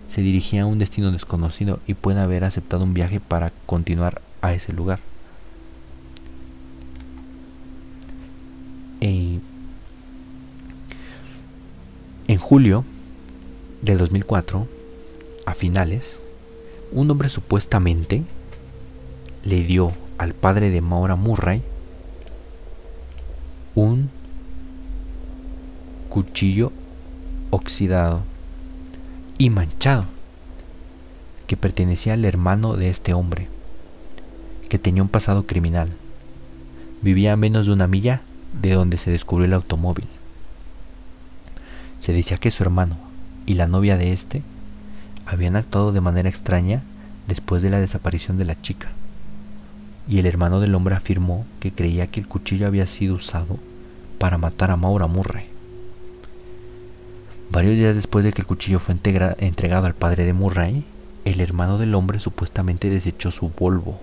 se 0.07 0.21
dirigía 0.21 0.63
a 0.63 0.65
un 0.65 0.79
destino 0.79 1.11
desconocido 1.11 1.79
y 1.85 1.93
puede 1.93 2.21
haber 2.21 2.43
aceptado 2.43 2.83
un 2.83 2.93
viaje 2.93 3.19
para 3.19 3.51
continuar 3.65 4.21
a 4.41 4.53
ese 4.53 4.73
lugar. 4.73 4.99
Eh, 9.01 9.39
en 12.27 12.37
julio 12.37 12.83
de 13.81 13.95
2004, 13.95 14.67
a 15.45 15.53
finales, 15.53 16.23
un 16.91 17.09
hombre 17.11 17.29
supuestamente 17.29 18.23
le 19.43 19.61
dio 19.61 19.91
al 20.17 20.33
padre 20.33 20.71
de 20.71 20.81
Maura 20.81 21.15
Murray 21.15 21.61
un 23.75 24.09
cuchillo 26.09 26.71
oxidado 27.51 28.21
y 29.37 29.49
manchado 29.49 30.05
que 31.45 31.57
pertenecía 31.57 32.13
al 32.13 32.25
hermano 32.25 32.75
de 32.75 32.89
este 32.89 33.13
hombre, 33.13 33.49
que 34.69 34.79
tenía 34.79 35.03
un 35.03 35.09
pasado 35.09 35.45
criminal. 35.45 35.91
Vivía 37.01 37.33
a 37.33 37.37
menos 37.37 37.67
de 37.67 37.73
una 37.73 37.85
milla 37.85 38.21
de 38.61 38.71
donde 38.73 38.97
se 38.97 39.11
descubrió 39.11 39.45
el 39.45 39.53
automóvil. 39.53 40.07
Se 42.05 42.13
decía 42.13 42.37
que 42.37 42.51
su 42.51 42.61
hermano 42.61 42.97
y 43.47 43.55
la 43.55 43.65
novia 43.65 43.97
de 43.97 44.13
este 44.13 44.43
habían 45.25 45.55
actuado 45.55 45.91
de 45.91 46.01
manera 46.01 46.29
extraña 46.29 46.83
después 47.27 47.63
de 47.63 47.71
la 47.71 47.79
desaparición 47.79 48.37
de 48.37 48.45
la 48.45 48.61
chica, 48.61 48.89
y 50.07 50.19
el 50.19 50.27
hermano 50.27 50.59
del 50.59 50.75
hombre 50.75 50.93
afirmó 50.93 51.47
que 51.59 51.71
creía 51.71 52.05
que 52.05 52.19
el 52.19 52.27
cuchillo 52.27 52.67
había 52.67 52.85
sido 52.85 53.15
usado 53.15 53.57
para 54.19 54.37
matar 54.37 54.69
a 54.69 54.77
Maura 54.77 55.07
Murray. 55.07 55.47
Varios 57.49 57.75
días 57.75 57.95
después 57.95 58.23
de 58.23 58.33
que 58.33 58.41
el 58.41 58.47
cuchillo 58.47 58.77
fue 58.77 58.93
entregado 59.39 59.87
al 59.87 59.95
padre 59.95 60.25
de 60.25 60.33
Murray, 60.33 60.85
el 61.25 61.41
hermano 61.41 61.79
del 61.79 61.95
hombre 61.95 62.19
supuestamente 62.19 62.87
desechó 62.87 63.31
su 63.31 63.49
Volvo. 63.49 63.99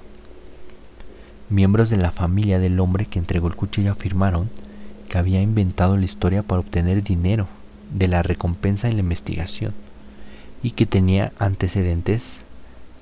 Miembros 1.51 1.89
de 1.89 1.99
la 1.99 2.11
familia 2.11 2.59
del 2.59 2.81
hombre 2.81 3.07
que 3.07 3.21
entregó 3.21 3.47
el 3.47 3.55
cuchillo 3.55 3.93
afirmaron 3.93 4.51
que 5.09 5.19
había 5.19 5.41
inventado 5.41 5.97
la 5.97 6.05
historia 6.05 6.43
para 6.43 6.59
obtener 6.59 7.05
dinero 7.05 7.47
de 7.93 8.09
la 8.09 8.23
recompensa 8.23 8.89
en 8.89 8.95
la 8.95 9.01
investigación 9.01 9.75
y 10.63 10.71
que 10.71 10.87
tenía 10.87 11.33
antecedentes 11.39 12.43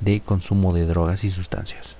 de 0.01 0.20
consumo 0.20 0.72
de 0.72 0.86
drogas 0.86 1.24
y 1.24 1.30
sustancias. 1.30 1.97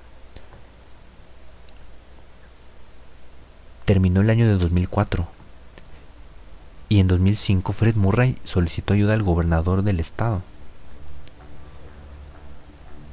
Terminó 3.85 4.21
el 4.21 4.29
año 4.29 4.47
de 4.47 4.57
2004 4.57 5.27
y 6.89 6.99
en 6.99 7.07
2005 7.07 7.73
Fred 7.73 7.95
Murray 7.95 8.37
solicitó 8.43 8.93
ayuda 8.93 9.13
al 9.13 9.23
gobernador 9.23 9.83
del 9.83 9.99
estado. 9.99 10.41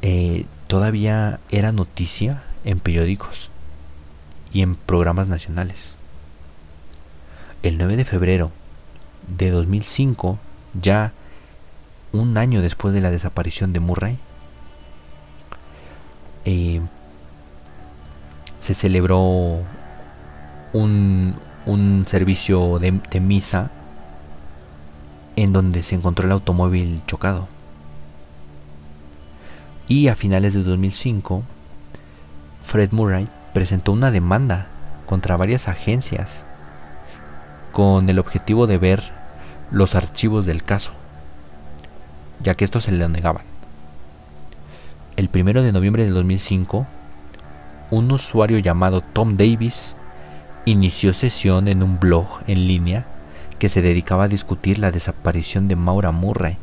Eh, 0.02 0.46
todavía 0.66 1.40
era 1.50 1.72
noticia 1.72 2.42
en 2.64 2.80
periódicos 2.80 3.50
y 4.52 4.62
en 4.62 4.76
programas 4.76 5.28
nacionales. 5.28 5.96
El 7.62 7.78
9 7.78 7.96
de 7.96 8.04
febrero 8.04 8.52
de 9.36 9.50
2005, 9.50 10.38
ya 10.80 11.12
un 12.12 12.38
año 12.38 12.62
después 12.62 12.94
de 12.94 13.00
la 13.00 13.10
desaparición 13.10 13.72
de 13.72 13.80
Murray, 13.80 14.18
eh, 16.44 16.80
se 18.58 18.74
celebró 18.74 19.62
un, 20.72 21.34
un 21.66 22.04
servicio 22.06 22.78
de, 22.78 23.00
de 23.10 23.20
misa 23.20 23.70
en 25.36 25.52
donde 25.52 25.82
se 25.82 25.94
encontró 25.94 26.26
el 26.26 26.32
automóvil 26.32 27.02
chocado. 27.06 27.48
Y 29.86 30.08
a 30.08 30.14
finales 30.14 30.54
de 30.54 30.62
2005, 30.62 31.42
Fred 32.62 32.92
Murray 32.92 33.28
presentó 33.54 33.92
una 33.92 34.10
demanda 34.10 34.66
contra 35.06 35.36
varias 35.36 35.68
agencias 35.68 36.44
con 37.72 38.10
el 38.10 38.18
objetivo 38.18 38.66
de 38.66 38.78
ver 38.78 39.17
los 39.70 39.94
archivos 39.94 40.46
del 40.46 40.62
caso, 40.62 40.92
ya 42.42 42.54
que 42.54 42.64
estos 42.64 42.84
se 42.84 42.92
le 42.92 43.08
negaban. 43.08 43.44
El 45.16 45.28
1 45.34 45.62
de 45.62 45.72
noviembre 45.72 46.04
de 46.04 46.10
2005, 46.10 46.86
un 47.90 48.12
usuario 48.12 48.58
llamado 48.58 49.00
Tom 49.00 49.36
Davis 49.36 49.96
inició 50.64 51.12
sesión 51.12 51.68
en 51.68 51.82
un 51.82 51.98
blog 51.98 52.26
en 52.46 52.66
línea 52.66 53.06
que 53.58 53.68
se 53.68 53.82
dedicaba 53.82 54.24
a 54.24 54.28
discutir 54.28 54.78
la 54.78 54.90
desaparición 54.90 55.66
de 55.68 55.76
Maura 55.76 56.12
Murray 56.12 56.56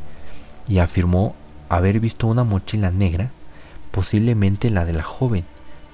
y 0.68 0.78
afirmó 0.78 1.34
haber 1.68 2.00
visto 2.00 2.26
una 2.26 2.44
mochila 2.44 2.90
negra, 2.90 3.30
posiblemente 3.90 4.70
la 4.70 4.84
de 4.84 4.92
la 4.92 5.02
joven, 5.02 5.44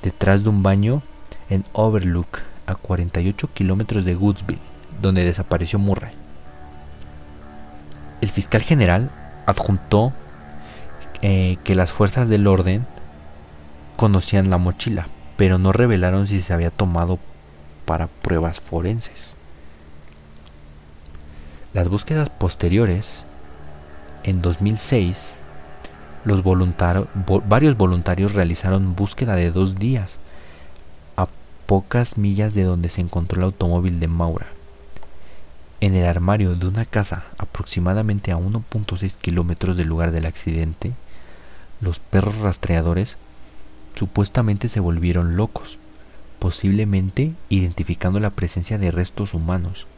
detrás 0.02 0.44
de 0.44 0.50
un 0.50 0.62
baño 0.62 1.02
en 1.50 1.64
Overlook, 1.72 2.40
a 2.66 2.76
48 2.76 3.50
kilómetros 3.52 4.04
de 4.04 4.14
Woodsville, 4.14 4.60
donde 5.00 5.24
desapareció 5.24 5.78
Murray. 5.78 6.21
El 8.22 8.30
fiscal 8.30 8.62
general 8.62 9.10
adjuntó 9.46 10.12
eh, 11.22 11.58
que 11.64 11.74
las 11.74 11.90
fuerzas 11.90 12.28
del 12.28 12.46
orden 12.46 12.86
conocían 13.96 14.48
la 14.48 14.58
mochila, 14.58 15.08
pero 15.36 15.58
no 15.58 15.72
revelaron 15.72 16.28
si 16.28 16.40
se 16.40 16.54
había 16.54 16.70
tomado 16.70 17.18
para 17.84 18.06
pruebas 18.06 18.60
forenses. 18.60 19.36
Las 21.74 21.88
búsquedas 21.88 22.30
posteriores, 22.30 23.26
en 24.22 24.40
2006, 24.40 25.36
los 26.24 26.44
varios 26.44 27.76
voluntarios 27.76 28.34
realizaron 28.34 28.94
búsqueda 28.94 29.34
de 29.34 29.50
dos 29.50 29.74
días 29.74 30.20
a 31.16 31.26
pocas 31.66 32.18
millas 32.18 32.54
de 32.54 32.62
donde 32.62 32.88
se 32.88 33.00
encontró 33.00 33.40
el 33.40 33.46
automóvil 33.46 33.98
de 33.98 34.06
Maura. 34.06 34.46
En 35.82 35.96
el 35.96 36.06
armario 36.06 36.54
de 36.54 36.68
una 36.68 36.84
casa 36.84 37.24
aproximadamente 37.38 38.30
a 38.30 38.36
1.6 38.36 39.16
kilómetros 39.16 39.76
del 39.76 39.88
lugar 39.88 40.12
del 40.12 40.26
accidente, 40.26 40.92
los 41.80 41.98
perros 41.98 42.36
rastreadores 42.36 43.18
supuestamente 43.96 44.68
se 44.68 44.78
volvieron 44.78 45.36
locos, 45.36 45.78
posiblemente 46.38 47.32
identificando 47.48 48.20
la 48.20 48.30
presencia 48.30 48.78
de 48.78 48.92
restos 48.92 49.34
humanos. 49.34 49.88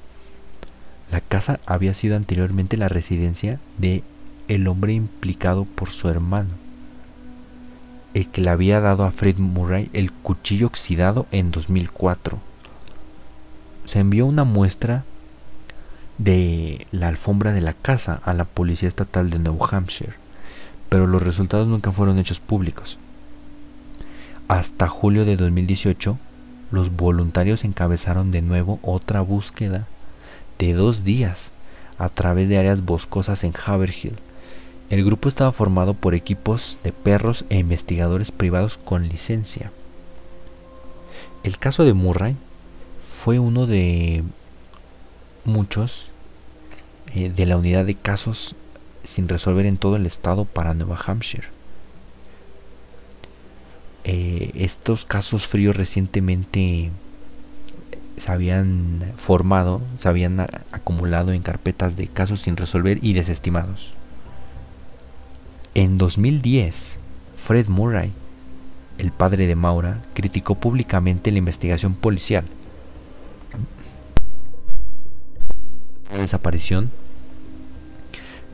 La 1.12 1.20
casa 1.20 1.60
había 1.66 1.92
sido 1.92 2.16
anteriormente 2.16 2.78
la 2.78 2.88
residencia 2.88 3.60
de 3.76 4.02
el 4.48 4.68
hombre 4.68 4.94
implicado 4.94 5.66
por 5.66 5.90
su 5.90 6.08
hermano, 6.08 6.54
el 8.14 8.30
que 8.30 8.40
le 8.40 8.48
había 8.48 8.80
dado 8.80 9.04
a 9.04 9.10
Fred 9.10 9.36
Murray 9.36 9.90
el 9.92 10.12
cuchillo 10.12 10.66
oxidado 10.66 11.26
en 11.30 11.50
2004. 11.50 12.38
Se 13.84 13.98
envió 13.98 14.24
una 14.24 14.44
muestra 14.44 15.04
de 16.18 16.86
la 16.92 17.08
alfombra 17.08 17.52
de 17.52 17.60
la 17.60 17.72
casa 17.72 18.20
a 18.24 18.34
la 18.34 18.44
Policía 18.44 18.88
Estatal 18.88 19.30
de 19.30 19.38
New 19.38 19.58
Hampshire, 19.70 20.14
pero 20.88 21.06
los 21.06 21.22
resultados 21.22 21.66
nunca 21.66 21.92
fueron 21.92 22.18
hechos 22.18 22.40
públicos. 22.40 22.98
Hasta 24.48 24.88
julio 24.88 25.24
de 25.24 25.36
2018, 25.36 26.18
los 26.70 26.94
voluntarios 26.94 27.64
encabezaron 27.64 28.30
de 28.30 28.42
nuevo 28.42 28.78
otra 28.82 29.20
búsqueda 29.20 29.86
de 30.58 30.74
dos 30.74 31.04
días 31.04 31.52
a 31.98 32.08
través 32.08 32.48
de 32.48 32.58
áreas 32.58 32.84
boscosas 32.84 33.44
en 33.44 33.52
Haverhill. 33.64 34.16
El 34.90 35.04
grupo 35.04 35.28
estaba 35.28 35.52
formado 35.52 35.94
por 35.94 36.14
equipos 36.14 36.78
de 36.84 36.92
perros 36.92 37.44
e 37.48 37.58
investigadores 37.58 38.30
privados 38.30 38.76
con 38.76 39.08
licencia. 39.08 39.72
El 41.42 41.58
caso 41.58 41.84
de 41.84 41.94
Murray 41.94 42.36
fue 43.06 43.38
uno 43.38 43.66
de 43.66 44.22
muchos 45.44 46.10
eh, 47.14 47.30
de 47.30 47.46
la 47.46 47.56
unidad 47.56 47.84
de 47.84 47.94
casos 47.94 48.56
sin 49.04 49.28
resolver 49.28 49.66
en 49.66 49.76
todo 49.76 49.96
el 49.96 50.06
estado 50.06 50.44
para 50.44 50.74
Nueva 50.74 50.98
Hampshire. 51.06 51.48
Eh, 54.04 54.50
estos 54.54 55.04
casos 55.04 55.46
fríos 55.46 55.76
recientemente 55.76 56.90
se 58.16 58.30
habían 58.30 59.12
formado, 59.16 59.80
se 59.98 60.08
habían 60.08 60.40
acumulado 60.72 61.32
en 61.32 61.42
carpetas 61.42 61.96
de 61.96 62.08
casos 62.08 62.40
sin 62.40 62.56
resolver 62.56 62.98
y 63.02 63.12
desestimados. 63.12 63.94
En 65.74 65.98
2010, 65.98 66.98
Fred 67.34 67.66
Murray, 67.68 68.12
el 68.98 69.10
padre 69.10 69.46
de 69.46 69.56
Maura, 69.56 70.02
criticó 70.14 70.54
públicamente 70.54 71.32
la 71.32 71.38
investigación 71.38 71.94
policial. 71.94 72.44
Desaparición 76.18 76.90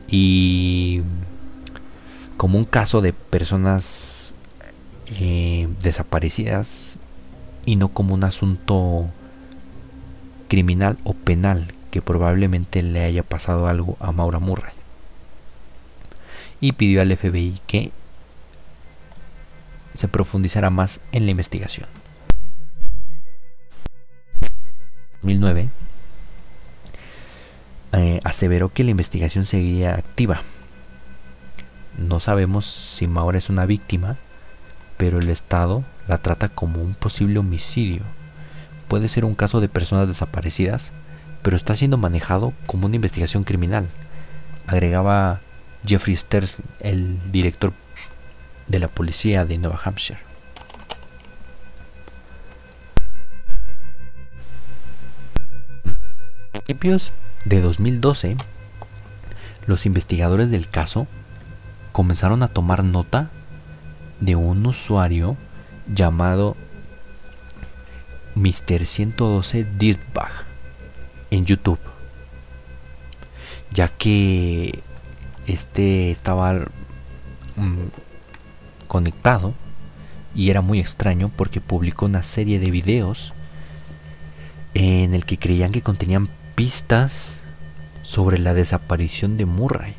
y 0.07 1.01
como 2.37 2.57
un 2.57 2.65
caso 2.65 3.01
de 3.01 3.13
personas 3.13 4.33
eh, 5.07 5.69
desaparecidas 5.81 6.99
y 7.65 7.77
no 7.77 7.89
como 7.89 8.13
un 8.13 8.23
asunto 8.23 9.09
criminal 10.47 10.97
o 11.03 11.13
penal 11.13 11.71
que 11.91 12.01
probablemente 12.01 12.83
le 12.83 13.03
haya 13.03 13.23
pasado 13.23 13.67
algo 13.67 13.95
a 13.99 14.11
Maura 14.11 14.39
Murray. 14.39 14.73
Y 16.59 16.73
pidió 16.73 17.01
al 17.01 17.15
FBI 17.15 17.59
que 17.65 17.91
se 19.95 20.07
profundizara 20.07 20.69
más 20.69 20.99
en 21.11 21.25
la 21.25 21.31
investigación. 21.31 21.87
2009 25.21 25.69
eh, 27.93 28.19
aseveró 28.23 28.69
que 28.69 28.83
la 28.83 28.91
investigación 28.91 29.45
seguía 29.45 29.95
activa. 29.95 30.41
No 31.97 32.19
sabemos 32.19 32.65
si 32.65 33.07
Maura 33.07 33.37
es 33.37 33.49
una 33.49 33.65
víctima, 33.65 34.17
pero 34.97 35.19
el 35.19 35.29
Estado 35.29 35.83
la 36.07 36.17
trata 36.17 36.49
como 36.49 36.81
un 36.81 36.95
posible 36.95 37.39
homicidio 37.39 38.03
puede 38.91 39.07
ser 39.07 39.23
un 39.23 39.35
caso 39.35 39.61
de 39.61 39.69
personas 39.69 40.09
desaparecidas, 40.09 40.91
pero 41.43 41.55
está 41.55 41.75
siendo 41.75 41.95
manejado 41.95 42.51
como 42.65 42.87
una 42.87 42.97
investigación 42.97 43.45
criminal, 43.45 43.87
agregaba 44.67 45.39
Jeffrey 45.85 46.17
Sters, 46.17 46.57
el 46.81 47.31
director 47.31 47.71
de 48.67 48.79
la 48.79 48.89
policía 48.89 49.45
de 49.45 49.57
Nueva 49.59 49.79
Hampshire. 49.81 50.19
Principios 56.51 57.13
de 57.45 57.61
2012, 57.61 58.37
los 59.65 59.85
investigadores 59.85 60.49
del 60.51 60.69
caso 60.69 61.07
comenzaron 61.91 62.43
a 62.43 62.47
tomar 62.47 62.83
nota 62.83 63.29
de 64.19 64.35
un 64.35 64.65
usuario 64.65 65.37
llamado 65.93 66.55
Mr. 68.35 68.85
112 68.85 69.65
Dirtbag 69.77 70.31
en 71.31 71.45
YouTube. 71.45 71.79
Ya 73.71 73.87
que 73.87 74.81
este 75.47 76.11
estaba 76.11 76.53
mm, 77.55 77.87
conectado 78.87 79.53
y 80.35 80.49
era 80.49 80.61
muy 80.61 80.79
extraño 80.79 81.31
porque 81.35 81.61
publicó 81.61 82.05
una 82.05 82.23
serie 82.23 82.59
de 82.59 82.71
videos 82.71 83.33
en 84.73 85.13
el 85.13 85.25
que 85.25 85.37
creían 85.37 85.71
que 85.71 85.81
contenían 85.81 86.29
sobre 88.03 88.37
la 88.37 88.53
desaparición 88.53 89.35
de 89.35 89.45
Murray. 89.45 89.95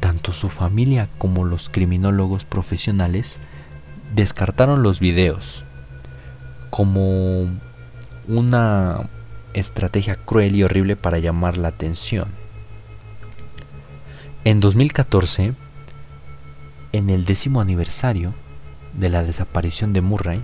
Tanto 0.00 0.32
su 0.32 0.48
familia 0.48 1.08
como 1.18 1.44
los 1.44 1.68
criminólogos 1.68 2.44
profesionales 2.44 3.36
descartaron 4.14 4.82
los 4.82 4.98
videos 4.98 5.64
como 6.70 7.48
una 8.26 9.08
estrategia 9.54 10.16
cruel 10.16 10.56
y 10.56 10.64
horrible 10.64 10.96
para 10.96 11.20
llamar 11.20 11.56
la 11.56 11.68
atención. 11.68 12.28
En 14.44 14.58
2014, 14.58 15.54
en 16.92 17.10
el 17.10 17.26
décimo 17.26 17.60
aniversario 17.60 18.34
de 18.92 19.08
la 19.08 19.22
desaparición 19.22 19.92
de 19.92 20.00
Murray, 20.00 20.42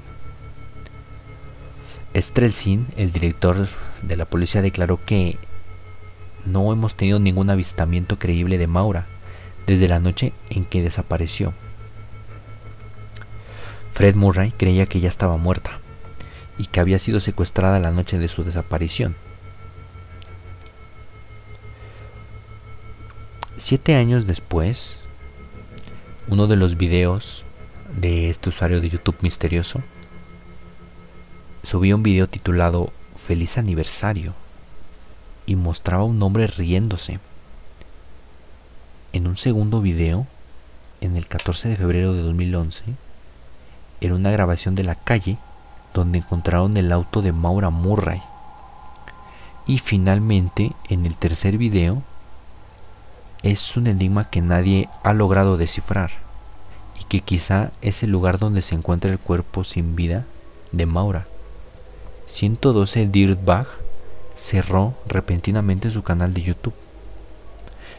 Strelsin, 2.14 2.86
el 2.96 3.10
director 3.10 3.68
de 4.02 4.16
la 4.16 4.24
policía, 4.24 4.62
declaró 4.62 5.04
que 5.04 5.38
no 6.44 6.72
hemos 6.72 6.96
tenido 6.96 7.18
ningún 7.18 7.50
avistamiento 7.50 8.18
creíble 8.18 8.58
de 8.58 8.66
Maura 8.66 9.06
desde 9.66 9.88
la 9.88 10.00
noche 10.00 10.32
en 10.50 10.64
que 10.64 10.82
desapareció. 10.82 11.52
Fred 13.92 14.14
Murray 14.14 14.52
creía 14.52 14.86
que 14.86 15.00
ya 15.00 15.08
estaba 15.08 15.36
muerta 15.36 15.78
y 16.58 16.66
que 16.66 16.80
había 16.80 16.98
sido 16.98 17.20
secuestrada 17.20 17.78
la 17.78 17.90
noche 17.90 18.18
de 18.18 18.28
su 18.28 18.44
desaparición. 18.44 19.14
Siete 23.56 23.94
años 23.94 24.26
después, 24.26 25.00
uno 26.26 26.46
de 26.46 26.56
los 26.56 26.76
videos 26.76 27.44
de 28.00 28.30
este 28.30 28.48
usuario 28.48 28.80
de 28.80 28.88
YouTube 28.88 29.16
misterioso 29.20 29.82
subió 31.62 31.94
un 31.94 32.02
video 32.02 32.28
titulado 32.28 32.92
Feliz 33.24 33.56
aniversario 33.56 34.34
y 35.46 35.54
mostraba 35.54 36.02
a 36.02 36.06
un 36.06 36.20
hombre 36.24 36.48
riéndose. 36.48 37.20
En 39.12 39.28
un 39.28 39.36
segundo 39.36 39.80
video, 39.80 40.26
en 41.00 41.16
el 41.16 41.28
14 41.28 41.68
de 41.68 41.76
febrero 41.76 42.14
de 42.14 42.22
2011, 42.22 42.82
era 44.00 44.16
una 44.16 44.32
grabación 44.32 44.74
de 44.74 44.82
la 44.82 44.96
calle 44.96 45.38
donde 45.94 46.18
encontraron 46.18 46.76
el 46.76 46.90
auto 46.90 47.22
de 47.22 47.30
Maura 47.30 47.70
Murray. 47.70 48.20
Y 49.68 49.78
finalmente, 49.78 50.72
en 50.88 51.06
el 51.06 51.16
tercer 51.16 51.58
video, 51.58 52.02
es 53.44 53.76
un 53.76 53.86
enigma 53.86 54.30
que 54.30 54.40
nadie 54.40 54.88
ha 55.04 55.12
logrado 55.12 55.56
descifrar 55.56 56.10
y 57.00 57.04
que 57.04 57.20
quizá 57.20 57.70
es 57.82 58.02
el 58.02 58.10
lugar 58.10 58.40
donde 58.40 58.62
se 58.62 58.74
encuentra 58.74 59.12
el 59.12 59.20
cuerpo 59.20 59.62
sin 59.62 59.94
vida 59.94 60.24
de 60.72 60.86
Maura. 60.86 61.28
112 62.26 63.08
Dirtbag 63.08 63.66
cerró 64.34 64.94
repentinamente 65.06 65.90
su 65.90 66.02
canal 66.02 66.34
de 66.34 66.42
YouTube. 66.42 66.74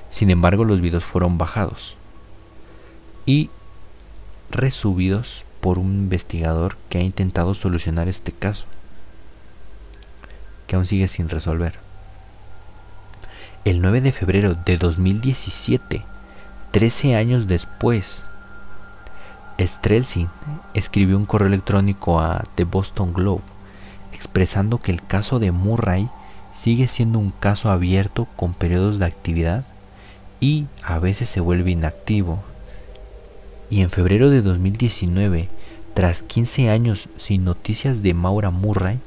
Sin 0.10 0.30
embargo, 0.30 0.66
los 0.66 0.82
videos 0.82 1.04
fueron 1.04 1.38
bajados 1.38 1.98
y 3.26 3.50
resubidos 4.52 5.46
por 5.62 5.80
un 5.80 5.92
investigador 5.92 6.78
que 6.90 7.00
ha 7.00 7.02
intentado 7.02 7.54
solucionar 7.54 8.08
este 8.08 8.32
caso, 8.32 8.66
que 10.68 10.76
aún 10.76 10.86
sigue 10.86 11.08
sin 11.08 11.30
resolver. 11.30 11.80
El 13.66 13.82
9 13.82 14.02
de 14.02 14.12
febrero 14.12 14.56
de 14.56 14.78
2017, 14.78 16.06
13 16.72 17.16
años 17.16 17.48
después, 17.48 18.26
Strelsin 19.60 20.30
escribió 20.74 21.18
un 21.18 21.26
correo 21.26 21.48
electrónico 21.48 22.20
a 22.20 22.44
The 22.56 22.66
Boston 22.66 23.14
Globe 23.14 23.53
expresando 24.24 24.78
que 24.78 24.92
el 24.92 25.04
caso 25.04 25.40
de 25.40 25.52
Murray 25.52 26.10
sigue 26.54 26.88
siendo 26.88 27.20
un 27.20 27.32
caso 27.32 27.70
abierto 27.70 28.26
con 28.38 28.54
periodos 28.54 28.98
de 28.98 29.06
actividad 29.06 29.66
y 30.40 30.68
a 30.82 30.98
veces 31.00 31.28
se 31.28 31.42
vuelve 31.42 31.72
inactivo. 31.72 32.42
Y 33.70 33.82
en 33.82 33.90
febrero 33.90 34.30
de 34.30 34.42
2019, 34.42 35.50
tras 35.94 36.22
15 36.22 36.70
años 36.70 37.10
sin 37.18 37.44
noticias 37.44 38.02
de 38.02 38.14
Maura 38.14 38.50
Murray, 38.50 39.00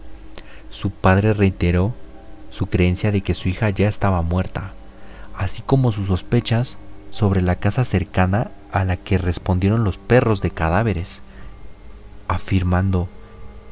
su 0.69 0.91
padre 0.91 1.33
reiteró 1.33 1.95
su 2.51 2.67
creencia 2.67 3.11
de 3.11 3.23
que 3.23 3.35
su 3.35 3.49
hija 3.49 3.71
ya 3.71 3.89
estaba 3.89 4.21
muerta, 4.21 4.75
así 5.35 5.62
como 5.64 5.93
sus 5.93 6.09
sospechas 6.09 6.77
sobre 7.11 7.41
la 7.41 7.55
casa 7.55 7.85
cercana 7.85 8.51
a 8.71 8.85
la 8.85 8.99
que 8.99 9.17
respondieron 9.17 9.83
los 9.83 9.97
perros 9.97 10.43
de 10.43 10.51
cadáveres, 10.51 11.23
afirmando 12.29 13.09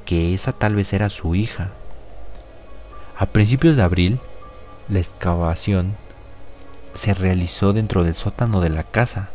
que 0.04 0.34
esa 0.34 0.52
tal 0.52 0.74
vez 0.74 0.92
era 0.92 1.08
su 1.08 1.34
hija. 1.34 1.70
A 3.16 3.26
principios 3.26 3.76
de 3.76 3.82
abril, 3.82 4.20
la 4.88 4.98
excavación 4.98 5.96
se 6.94 7.14
realizó 7.14 7.72
dentro 7.72 8.04
del 8.04 8.14
sótano 8.14 8.60
de 8.60 8.70
la 8.70 8.82
casa. 8.82 9.28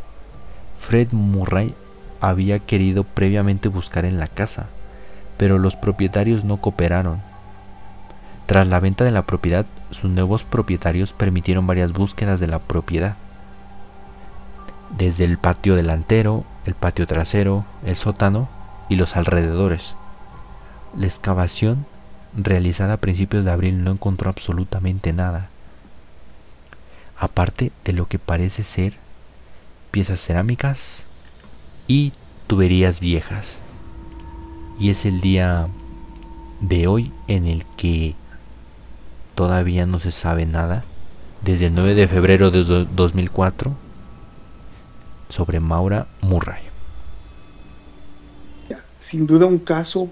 Fred 0.78 1.12
Murray 1.12 1.76
había 2.22 2.60
querido 2.60 3.04
previamente 3.04 3.70
buscar 3.70 4.06
en 4.06 4.18
la 4.18 4.28
casa, 4.28 4.68
pero 5.38 5.58
los 5.58 5.76
propietarios 5.76 6.44
no 6.44 6.58
cooperaron. 6.58 7.22
Tras 8.46 8.68
la 8.68 8.80
venta 8.80 9.04
de 9.04 9.12
la 9.12 9.24
propiedad, 9.24 9.66
sus 9.92 10.10
nuevos 10.10 10.44
propietarios 10.44 11.14
permitieron 11.14 11.68
varias 11.68 11.94
búsquedas 11.94 12.40
de 12.40 12.48
la 12.48 12.60
propiedad. 12.60 13.16
Desde 14.98 15.24
el 15.24 15.38
patio 15.38 15.76
delantero, 15.76 16.46
el 16.66 16.74
patio 16.74 17.06
trasero, 17.06 17.66
el 17.86 17.96
sótano 17.96 18.50
y 18.90 18.96
los 18.96 19.16
alrededores. 19.16 19.96
La 20.98 21.06
excavación 21.06 21.86
realizada 22.36 22.94
a 22.94 22.98
principios 22.98 23.46
de 23.46 23.52
abril 23.52 23.84
no 23.84 23.92
encontró 23.92 24.30
absolutamente 24.30 25.14
nada, 25.14 25.50
aparte 27.18 27.72
de 27.86 27.94
lo 27.94 28.08
que 28.08 28.20
parece 28.20 28.64
ser 28.64 28.98
piezas 29.92 30.22
cerámicas 30.22 31.06
y 31.88 32.14
tuberías 32.48 33.00
viejas. 33.00 33.62
Y 34.80 34.90
es 34.90 35.06
el 35.06 35.22
día 35.22 35.68
de 36.62 36.88
hoy 36.88 37.12
en 37.28 37.48
el 37.48 37.66
que 37.78 38.16
todavía 39.36 39.86
no 39.86 40.00
se 40.00 40.12
sabe 40.12 40.46
nada, 40.46 40.86
desde 41.44 41.68
el 41.68 41.76
9 41.76 41.96
de 41.96 42.08
febrero 42.08 42.52
de 42.52 42.64
2004, 42.64 43.74
sobre 45.30 45.60
Maura 45.60 46.08
Murray. 46.22 46.62
Sin 48.98 49.26
duda 49.26 49.46
un 49.46 49.60
caso 49.60 50.10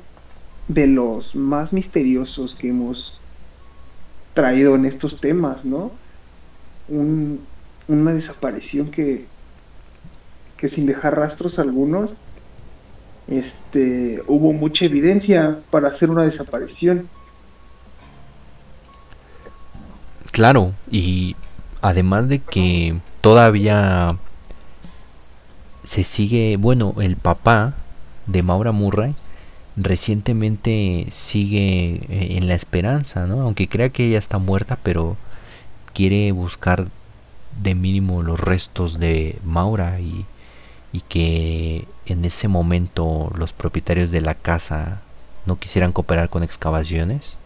de 0.68 0.88
los 0.88 1.36
más 1.36 1.74
misteriosos 1.74 2.55
que 2.55 2.70
hemos 2.70 3.22
traído 4.34 4.76
en 4.76 4.86
estos 4.86 5.18
temas, 5.18 5.65
¿no? 5.65 5.91
una 6.89 8.13
desaparición 8.13 8.91
que, 8.91 9.26
que 10.55 10.70
sin 10.70 10.86
dejar 10.86 11.18
rastros 11.18 11.59
algunos, 11.59 12.13
este, 13.28 14.22
hubo 14.28 14.53
mucha 14.53 14.86
evidencia 14.86 15.59
para 15.70 15.89
hacer 15.89 16.09
una 16.09 16.24
desaparición. 16.24 17.09
Claro, 20.32 20.74
y 20.89 21.36
además 21.82 22.30
de 22.30 22.39
que 22.39 22.99
todavía 23.22 24.18
se 25.84 26.03
sigue, 26.03 26.57
bueno, 26.57 26.93
el 26.99 27.18
papá 27.18 27.74
de 28.28 28.43
Maura 28.43 28.72
Murray 28.72 29.15
recientemente 29.78 31.08
sigue 31.12 32.02
eh, 32.10 32.38
en 32.38 32.48
la 32.48 32.56
esperanza, 32.56 33.28
¿no? 33.28 33.42
Aunque 33.42 33.70
crea 33.70 33.90
que 33.90 34.08
ella 34.08 34.18
está 34.18 34.40
muerta, 34.40 34.78
pero 34.82 35.16
quiere 35.94 36.32
buscar 36.32 36.88
de 37.62 37.76
mínimo 37.76 38.24
los 38.24 38.40
restos 38.40 39.00
de 39.00 39.40
Maura 39.44 40.00
y, 40.00 40.26
y 40.92 41.02
que 41.02 41.88
en 42.08 42.26
ese 42.26 42.48
momento 42.48 43.32
los 43.38 43.54
propietarios 43.54 44.12
de 44.12 44.22
la 44.22 44.36
casa 44.36 45.02
no 45.46 45.60
quisieran 45.60 45.94
cooperar 45.94 46.30
con 46.30 46.44
excavaciones 46.44 47.38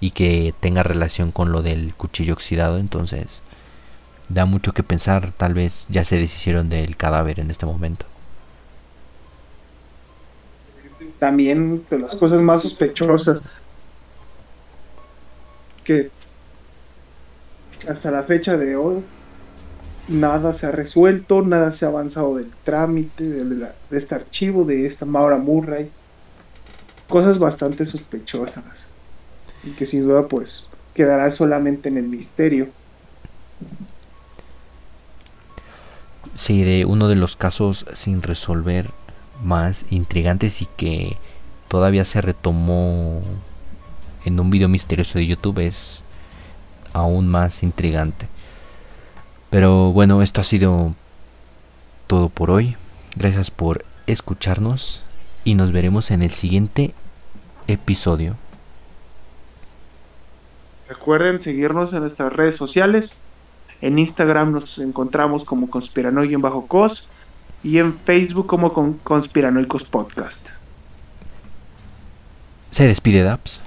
y 0.00 0.10
que 0.12 0.54
tenga 0.60 0.82
relación 0.82 1.32
con 1.32 1.52
lo 1.52 1.62
del 1.62 1.94
cuchillo 1.94 2.34
oxidado, 2.34 2.78
entonces 2.78 3.42
da 4.28 4.44
mucho 4.44 4.72
que 4.72 4.82
pensar, 4.82 5.32
tal 5.32 5.54
vez 5.54 5.86
ya 5.88 6.04
se 6.04 6.18
deshicieron 6.18 6.68
del 6.68 6.96
cadáver 6.96 7.40
en 7.40 7.50
este 7.50 7.66
momento 7.66 8.06
también 11.18 11.84
de 11.90 11.98
las 11.98 12.14
cosas 12.16 12.40
más 12.40 12.62
sospechosas 12.62 13.42
que 15.84 16.10
hasta 17.88 18.10
la 18.10 18.22
fecha 18.22 18.56
de 18.56 18.76
hoy 18.76 19.02
nada 20.08 20.54
se 20.54 20.66
ha 20.66 20.70
resuelto, 20.72 21.42
nada 21.42 21.72
se 21.72 21.84
ha 21.84 21.88
avanzado 21.88 22.36
del 22.36 22.50
trámite 22.64 23.24
de, 23.24 23.68
este 23.90 24.14
archivo 24.14 24.64
de 24.64 24.86
esta 24.86 25.04
Maura 25.04 25.38
Murray. 25.38 25.90
Cosas 27.08 27.38
bastante 27.38 27.86
sospechosas 27.86 28.90
y 29.64 29.70
que 29.70 29.86
sin 29.86 30.06
duda 30.06 30.28
pues 30.28 30.68
quedará 30.94 31.30
solamente 31.30 31.88
en 31.88 31.96
el 31.96 32.04
misterio. 32.04 32.68
Sí, 36.34 36.64
de 36.64 36.84
uno 36.84 37.08
de 37.08 37.16
los 37.16 37.36
casos 37.36 37.86
sin 37.94 38.22
resolver 38.22 38.90
más 39.42 39.86
intrigantes 39.90 40.62
y 40.62 40.66
que 40.76 41.16
todavía 41.68 42.04
se 42.04 42.20
retomó 42.20 43.20
en 44.24 44.40
un 44.40 44.50
video 44.50 44.68
misterioso 44.68 45.18
de 45.18 45.26
YouTube 45.26 45.60
es 45.60 46.02
aún 46.92 47.28
más 47.28 47.62
intrigante. 47.62 48.26
Pero 49.50 49.92
bueno, 49.92 50.22
esto 50.22 50.40
ha 50.40 50.44
sido 50.44 50.94
todo 52.06 52.28
por 52.28 52.50
hoy. 52.50 52.76
Gracias 53.16 53.50
por 53.50 53.84
escucharnos 54.06 55.02
y 55.44 55.54
nos 55.54 55.72
veremos 55.72 56.10
en 56.10 56.22
el 56.22 56.30
siguiente 56.30 56.94
episodio. 57.66 58.36
Recuerden 60.88 61.40
seguirnos 61.40 61.92
en 61.92 62.00
nuestras 62.00 62.32
redes 62.32 62.56
sociales. 62.56 63.18
En 63.80 63.98
Instagram 63.98 64.52
nos 64.52 64.78
encontramos 64.78 65.44
como 65.44 65.70
conspiranoia-cos 65.70 67.08
y 67.62 67.78
en 67.78 67.98
Facebook 67.98 68.46
como 68.46 68.72
con 68.72 68.94
Conspiranoicos 68.94 69.84
Podcast. 69.84 70.48
Se 72.70 72.86
despide 72.86 73.22
Daps. 73.22 73.60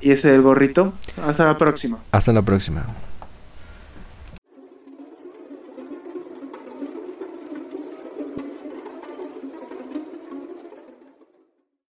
Y 0.00 0.10
ese 0.10 0.28
es 0.28 0.34
el 0.34 0.42
gorrito. 0.42 0.92
Hasta 1.26 1.44
la 1.44 1.58
próxima. 1.58 1.98
Hasta 2.12 2.32
la 2.32 2.42
próxima. 2.42 2.86